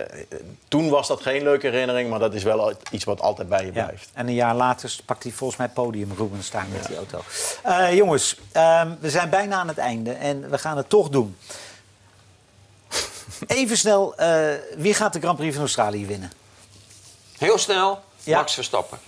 toen 0.68 0.90
was 0.90 1.08
dat 1.08 1.22
geen 1.22 1.44
leuke 1.44 1.68
herinnering, 1.68 2.10
maar 2.10 2.20
dat 2.20 2.34
is 2.34 2.44
wel 2.44 2.74
iets 2.92 3.04
wat 3.04 3.22
altijd 3.22 3.50
bij 3.50 3.66
je 3.66 3.72
Ja. 3.74 3.84
blijft. 3.86 4.10
En 4.14 4.28
een 4.28 4.34
jaar 4.34 4.56
later 4.56 4.96
pakt 5.06 5.24
hij 5.24 5.32
volgens 5.32 5.60
mij 5.60 5.70
podium 5.70 6.12
Ruben 6.18 6.44
staan 6.44 6.68
met 6.72 6.86
die 6.88 6.96
auto. 6.96 7.22
Eh, 7.64 7.96
jongens, 7.96 8.38
ehm, 8.52 8.92
we 9.00 9.10
zijn 9.10 9.30
bijna 9.30 9.56
aan 9.56 9.68
het 9.68 9.78
einde 9.78 10.12
en 10.12 10.50
we 10.50 10.58
gaan 10.58 10.78
het 10.78 10.90
toch 10.90 11.10
doen. 11.10 11.38
Even 13.48 13.78
snel, 13.78 14.16
eh, 14.16 14.50
wie 14.78 14.94
gaat 14.94 15.14
de 15.14 15.20
Grand 15.20 15.38
Prix 15.38 15.54
van 15.54 15.62
Australië 15.64 16.06
winnen? 16.06 16.32
Heel 17.38 17.58
snel, 17.58 18.00
Ja. 18.24 18.38
Max 18.38 18.54
Verstappen. 18.54 19.00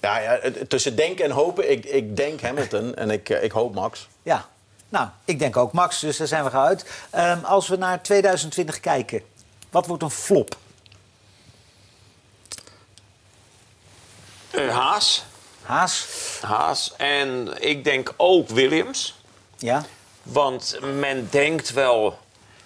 Ja, 0.00 0.18
ja, 0.18 0.38
tussen 0.68 0.96
denken 0.96 1.24
en 1.24 1.30
hopen. 1.30 1.70
Ik, 1.70 1.84
ik 1.84 2.16
denk 2.16 2.40
Hamilton 2.40 2.94
en 2.94 3.10
ik, 3.10 3.28
ik 3.28 3.52
hoop 3.52 3.74
Max. 3.74 4.08
Ja, 4.22 4.48
nou, 4.88 5.08
ik 5.24 5.38
denk 5.38 5.56
ook 5.56 5.72
Max, 5.72 6.00
dus 6.00 6.16
daar 6.16 6.26
zijn 6.26 6.44
we 6.44 6.50
gauw 6.50 6.64
uit. 6.64 6.90
Ehm, 7.10 7.44
als 7.44 7.68
we 7.68 7.76
naar 7.76 8.02
2020 8.02 8.80
kijken, 8.80 9.22
wat 9.70 9.86
wordt 9.86 10.02
een 10.02 10.10
flop? 10.10 10.56
Eh, 14.50 14.76
Haas. 14.76 15.24
Haas? 15.62 16.06
Haas. 16.40 16.94
En 16.96 17.54
ik 17.58 17.84
denk 17.84 18.14
ook 18.16 18.48
Williams. 18.48 19.20
Ja? 19.56 19.84
Want 20.22 20.78
men 21.00 21.28
denkt 21.30 21.72
wel 21.72 22.18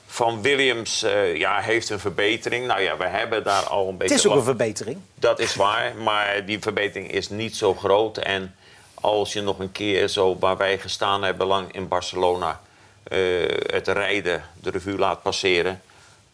van 0.07 0.43
Williams 0.43 1.03
eh, 1.03 1.37
ja, 1.37 1.61
heeft 1.61 1.91
een 1.91 2.01
verbetering. 2.01 2.67
Nou 2.67 2.81
ja, 2.81 2.97
we 2.97 3.07
hebben 3.07 3.45
daar 3.45 3.63
al 3.63 3.83
een 3.83 3.89
Het 3.89 3.99
beetje... 3.99 4.15
is 4.15 4.27
ook 4.27 4.35
een 4.35 4.43
verbetering. 4.43 4.99
Dat 5.15 5.39
is 5.39 5.55
waar, 5.55 5.97
maar 5.97 6.47
die 6.47 6.61
verbetering 6.61 7.11
is 7.11 7.29
niet 7.29 7.57
zo 7.57 7.75
groot. 7.75 8.19
En 8.19 8.55
als 9.03 9.33
je 9.33 9.41
nog 9.41 9.59
een 9.59 9.73
keer 9.73 10.09
zo 10.09 10.37
waar 10.39 10.57
wij 10.57 10.79
gestaan 10.79 11.23
hebben 11.23 11.47
lang 11.47 11.73
in 11.73 11.89
Barcelona... 11.89 12.61
eh, 13.03 13.19
het 13.67 13.89
rijden 13.89 14.45
de 14.61 14.71
revue 14.71 14.99
laat 14.99 15.23
passeren... 15.23 15.81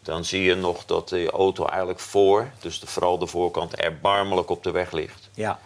dan 0.01 0.25
zie 0.25 0.43
je 0.43 0.55
nog 0.55 0.85
dat 0.85 1.09
de 1.09 1.29
auto 1.31 1.65
eigenlijk 1.65 1.99
voor, 1.99 2.47
dus 2.59 2.79
de, 2.79 2.87
vooral 2.87 3.17
de 3.17 3.27
voorkant, 3.27 3.75
erbarmelijk 3.75 4.49
op 4.49 4.63
de 4.63 4.71
weg 4.71 4.91
ligt. 4.91 5.29
Ja. 5.33 5.59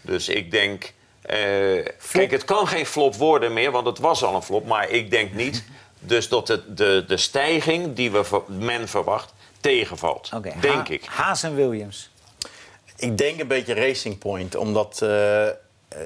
Dus 0.00 0.28
ik 0.28 0.50
denk... 0.50 0.92
eh, 1.22 1.36
kijk, 2.12 2.30
het 2.30 2.44
kan 2.44 2.66
geen 2.68 2.86
flop 2.86 3.14
worden 3.14 3.52
meer, 3.52 3.70
want 3.70 3.86
het 3.86 3.98
was 3.98 4.22
al 4.24 4.34
een 4.34 4.42
flop. 4.42 4.66
Maar 4.66 4.88
ik 4.88 5.10
denk 5.10 5.32
niet 5.32 5.64
dus 5.98 6.28
dat 6.28 6.48
het, 6.48 6.76
de, 6.76 7.04
de 7.08 7.16
stijging 7.16 7.94
die 7.94 8.10
we, 8.10 8.42
men 8.46 8.88
verwacht 8.88 9.32
tegenvalt. 9.60 10.30
Oké, 10.34 10.52
Denk 10.60 10.74
Ha- 10.88 10.94
ik. 10.94 11.04
Haas 11.04 11.42
en 11.42 11.54
Williams. 11.54 12.10
Ik 12.96 13.18
denk 13.18 13.40
een 13.40 13.46
beetje 13.46 13.74
Racing 13.74 14.18
Point, 14.18 14.54
omdat 14.54 15.02
eh, 15.02 15.46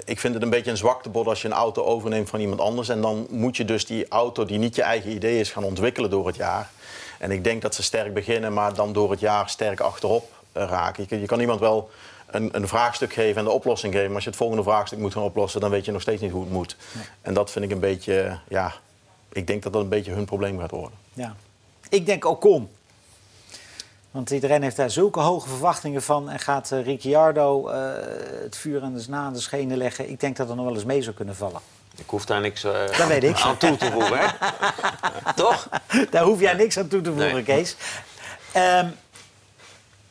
ik 0.04 0.20
vind 0.20 0.34
het 0.34 0.42
een 0.42 0.50
beetje 0.50 0.70
een 0.70 0.76
zwaktebod 0.76 1.26
als 1.26 1.42
je 1.42 1.48
een 1.48 1.54
auto 1.54 1.82
overneemt 1.84 2.28
van 2.30 2.40
iemand 2.40 2.60
anders. 2.60 2.88
En 2.88 3.00
dan 3.00 3.26
moet 3.30 3.56
je 3.56 3.64
dus 3.64 3.86
die 3.86 4.08
auto 4.08 4.44
die 4.44 4.58
niet 4.58 4.74
je 4.76 4.82
eigen 4.82 5.10
idee 5.10 5.40
is 5.40 5.50
gaan 5.52 5.64
ontwikkelen 5.64 6.10
door 6.10 6.26
het 6.26 6.36
jaar. 6.36 6.70
En 7.18 7.30
ik 7.30 7.44
denk 7.44 7.62
dat 7.62 7.74
ze 7.74 7.82
sterk 7.82 8.14
beginnen, 8.14 8.52
maar 8.52 8.74
dan 8.74 8.92
door 8.92 9.10
het 9.10 9.20
jaar 9.20 9.48
sterk 9.48 9.80
achterop 9.80 10.30
eh, 10.52 10.64
raken. 10.68 11.02
Je, 11.02 11.08
kan- 11.08 11.20
je 11.20 11.26
kan 11.26 11.40
iemand 11.40 11.60
wel 11.60 11.90
een, 12.26 12.48
een 12.56 12.68
vraagstuk 12.68 13.12
geven 13.12 13.36
en 13.38 13.44
de 13.44 13.50
oplossing 13.50 13.92
geven. 13.92 14.06
Maar 14.06 14.14
als 14.14 14.24
je 14.24 14.30
het 14.30 14.38
volgende 14.38 14.62
vraagstuk 14.62 14.98
moet 14.98 15.12
gaan 15.12 15.22
oplossen, 15.22 15.60
dan 15.60 15.70
weet 15.70 15.84
je 15.84 15.92
nog 15.92 16.00
steeds 16.00 16.22
niet 16.22 16.30
hoe 16.32 16.42
het 16.42 16.52
moet. 16.52 16.76
En 17.22 17.34
dat 17.34 17.50
vind 17.50 17.64
ik 17.64 17.70
een 17.70 17.80
beetje, 17.80 18.20
eh, 18.20 18.34
ja, 18.48 18.72
ik 19.32 19.46
denk 19.46 19.62
dat 19.62 19.72
dat 19.72 19.82
een 19.82 19.88
beetje 19.88 20.12
hun 20.12 20.24
probleem 20.24 20.58
gaat 20.58 20.70
worden. 20.70 20.98
Ja. 21.12 21.36
Ik 21.88 22.06
denk 22.06 22.24
Ocon. 22.24 22.68
Want 24.14 24.30
iedereen 24.30 24.62
heeft 24.62 24.76
daar 24.76 24.90
zulke 24.90 25.20
hoge 25.20 25.48
verwachtingen 25.48 26.02
van. 26.02 26.30
En 26.30 26.38
gaat 26.38 26.72
eh, 26.72 26.84
Ricciardo 26.84 27.68
eh, 27.68 27.92
het 28.42 28.56
vuur 28.56 28.82
aan 28.82 28.94
de, 28.94 29.04
na 29.08 29.30
de 29.30 29.40
schenen 29.40 29.76
leggen. 29.76 30.10
Ik 30.10 30.20
denk 30.20 30.36
dat 30.36 30.48
er 30.50 30.56
nog 30.56 30.64
wel 30.64 30.74
eens 30.74 30.84
mee 30.84 31.02
zou 31.02 31.14
kunnen 31.14 31.36
vallen. 31.36 31.60
Ik 31.96 32.04
hoef 32.06 32.24
daar 32.24 32.40
niks 32.40 32.64
eh, 32.64 32.72
Dat 32.98 33.06
weet 33.06 33.24
ik. 33.24 33.40
aan 33.40 33.56
toe 33.56 33.76
te 33.76 33.90
voegen. 33.92 34.18
hè? 34.18 34.26
Toch? 35.42 35.68
Daar 36.10 36.24
hoef 36.24 36.40
jij 36.40 36.52
niks 36.54 36.78
aan 36.78 36.88
toe 36.88 37.00
te 37.00 37.10
voegen, 37.12 37.32
Nee. 37.34 37.42
Kees. 37.42 37.76
Ehm, 38.52 38.88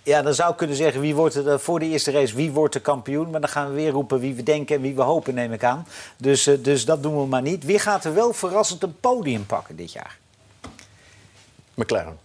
ja, 0.04 0.22
dan 0.22 0.34
zou 0.34 0.52
ik 0.52 0.58
kunnen 0.58 0.76
zeggen, 0.76 1.02
wie 1.02 1.16
wordt 1.16 1.36
er, 1.36 1.60
voor 1.60 1.80
de 1.80 1.86
eerste 1.86 2.12
race, 2.12 2.36
wie 2.36 2.52
wordt 2.52 2.74
de 2.74 2.80
kampioen? 2.80 3.30
Maar 3.30 3.42
dan 3.42 3.50
gaan 3.50 3.68
we 3.70 3.74
weer 3.74 3.92
roepen 3.92 4.20
wie 4.20 4.34
we 4.34 4.44
denken 4.44 4.76
en 4.76 4.82
wie 4.82 4.96
we 4.96 5.02
hopen, 5.02 5.34
neem 5.34 5.54
ik 5.54 5.63
aan. 5.63 5.88
Dus, 6.18 6.44
dus 6.60 6.86
dat 6.86 7.04
doen 7.04 7.20
we 7.22 7.26
maar 7.28 7.42
niet. 7.42 7.63
Wie 7.66 7.80
gaat 7.80 8.06
er 8.06 8.13
wel 8.13 8.34
verrassend 8.34 8.84
een 8.84 9.00
podium 9.00 9.46
pakken 9.46 9.76
dit 9.76 9.92
jaar? 9.92 10.18
McLaren. 11.74 12.23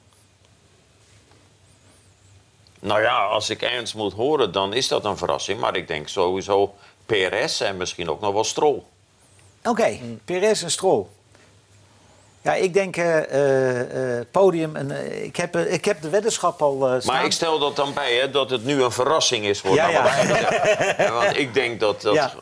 Nou 2.80 3.00
ja, 3.00 3.24
als 3.24 3.50
ik 3.50 3.62
ernst 3.62 3.94
moet 3.94 4.12
horen, 4.12 4.52
dan 4.52 4.72
is 4.72 4.88
dat 4.88 5.04
een 5.04 5.16
verrassing. 5.16 5.60
Maar 5.60 5.76
ik 5.76 5.88
denk 5.88 6.08
sowieso 6.08 6.74
PRS 7.06 7.60
en 7.60 7.76
misschien 7.76 8.10
ook 8.10 8.20
nog 8.20 8.32
wel 8.32 8.44
Stroll. 8.44 8.82
Oké, 9.64 9.98
Perez 10.24 10.62
en 10.62 10.70
Stroll. 10.70 11.04
Ja, 12.42 12.54
ik 12.54 12.74
denk 12.74 12.96
eh, 12.96 14.20
podium. 14.30 14.76
En, 14.76 14.90
ik, 15.24 15.36
heb, 15.36 15.56
ik 15.56 15.84
heb 15.84 16.02
de 16.02 16.08
weddenschap 16.08 16.62
al 16.62 16.96
staan. 17.00 17.14
Maar 17.14 17.24
ik 17.24 17.32
stel 17.32 17.58
dat 17.58 17.76
dan 17.76 17.94
bij, 17.94 18.14
hè, 18.14 18.30
dat 18.30 18.50
het 18.50 18.64
nu 18.64 18.82
een 18.82 18.92
verrassing 18.92 19.44
is 19.44 19.60
voor 19.60 19.74
Ja, 19.74 19.88
ja. 19.88 20.22
ja. 20.98 21.12
Want 21.12 21.36
ik 21.36 21.54
denk 21.54 21.80
dat 21.80 22.02
dat... 22.02 22.14
Ja. 22.14 22.32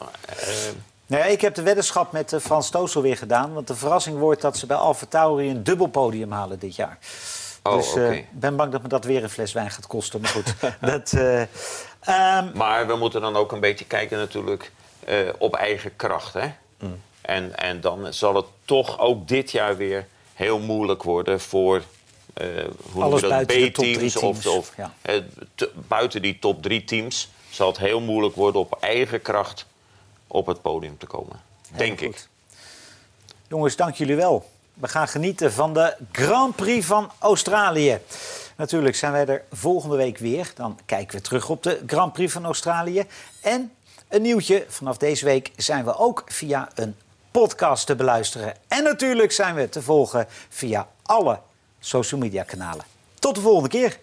Nou 1.06 1.22
ja, 1.22 1.28
ik 1.28 1.40
heb 1.40 1.54
de 1.54 1.62
weddenschap 1.62 2.12
met 2.12 2.36
Frans 2.40 2.70
Toosel 2.70 3.02
weer 3.02 3.16
gedaan. 3.16 3.52
Want 3.52 3.66
de 3.66 3.74
verrassing 3.74 4.18
wordt 4.18 4.40
dat 4.40 4.56
ze 4.56 4.66
bij 4.66 4.76
Alfa 4.76 5.06
Tauri 5.08 5.50
een 5.50 5.62
dubbel 5.62 5.86
podium 5.86 6.32
halen 6.32 6.58
dit 6.58 6.76
jaar. 6.76 6.98
Oh, 7.68 7.76
dus 7.76 7.94
eh, 7.96 8.12
ik 8.12 8.26
ben 8.32 8.56
bang 8.56 8.72
dat 8.72 8.82
me 8.82 8.88
dat 8.88 9.04
weer 9.04 9.22
een 9.22 9.30
fles 9.30 9.52
wijn 9.52 9.70
gaat 9.70 9.86
kosten. 9.86 10.20
Maar 10.20 10.30
goed, 10.30 10.54
dat... 10.80 11.12
eh, 11.12 11.40
ehm, 12.00 12.50
Maar 12.54 12.86
we 12.86 12.96
moeten 12.96 13.20
dan 13.20 13.36
ook 13.36 13.52
een 13.52 13.60
beetje 13.60 13.84
kijken 13.84 14.18
natuurlijk 14.18 14.72
eh, 15.04 15.16
op 15.38 15.54
eigen 15.54 15.96
kracht. 15.96 16.32
Hè? 16.34 16.46
Mm. 16.78 17.00
En, 17.20 17.56
en 17.58 17.80
dan 17.80 18.12
zal 18.12 18.34
het 18.34 18.46
toch 18.64 18.98
ook 18.98 19.28
dit 19.28 19.50
jaar 19.50 19.76
weer 19.76 20.06
heel 20.34 20.58
moeilijk 20.58 21.02
worden 21.02 21.40
voor 21.40 21.82
eh 22.34 22.46
hoe 22.92 23.02
Alles 23.02 23.20
dat, 23.20 23.30
buiten 23.30 23.70
B-teams. 23.70 24.16
Of, 24.16 24.46
of, 24.46 24.72
ja. 24.76 24.92
eh, 25.02 25.20
te- 25.54 25.70
buiten 25.74 26.22
die 26.22 26.38
top 26.38 26.62
drie 26.62 26.84
teams 26.84 27.28
zal 27.50 27.66
het 27.68 27.78
heel 27.78 28.00
moeilijk 28.00 28.34
worden 28.34 28.60
op 28.60 28.76
eigen 28.80 29.22
kracht 29.22 29.66
op 30.26 30.46
het 30.46 30.62
podium 30.62 30.98
te 30.98 31.06
komen. 31.06 31.40
Denk 31.76 32.00
ik. 32.00 32.28
Jongens, 33.48 33.76
dank 33.76 33.94
jullie 33.94 34.16
wel. 34.16 34.50
We 34.80 34.88
gaan 34.88 35.08
genieten 35.08 35.52
van 35.52 35.74
de 35.74 35.96
Grand 36.12 36.56
Prix 36.56 36.86
van 36.86 37.10
Australië. 37.18 38.00
Natuurlijk 38.56 38.96
zijn 38.96 39.12
wij 39.12 39.26
er 39.26 39.44
volgende 39.52 39.96
week 39.96 40.18
weer. 40.18 40.52
Dan 40.54 40.78
kijken 40.86 41.16
we 41.16 41.22
terug 41.22 41.48
op 41.48 41.62
de 41.62 41.82
Grand 41.86 42.12
Prix 42.12 42.32
van 42.32 42.44
Australië. 42.44 43.04
En 43.42 43.72
een 44.08 44.22
nieuwtje, 44.22 44.64
vanaf 44.68 44.96
deze 44.96 45.24
week 45.24 45.52
zijn 45.56 45.84
we 45.84 45.96
ook 45.96 46.22
via 46.26 46.68
een 46.74 46.96
podcast 47.30 47.86
te 47.86 47.96
beluisteren. 47.96 48.54
En 48.68 48.82
natuurlijk 48.82 49.32
zijn 49.32 49.54
we 49.54 49.68
te 49.68 49.82
volgen 49.82 50.26
via 50.48 50.88
alle 51.02 51.40
social 51.80 52.20
media 52.20 52.42
kanalen. 52.42 52.84
Tot 53.18 53.34
de 53.34 53.40
volgende 53.40 53.68
keer. 53.68 53.98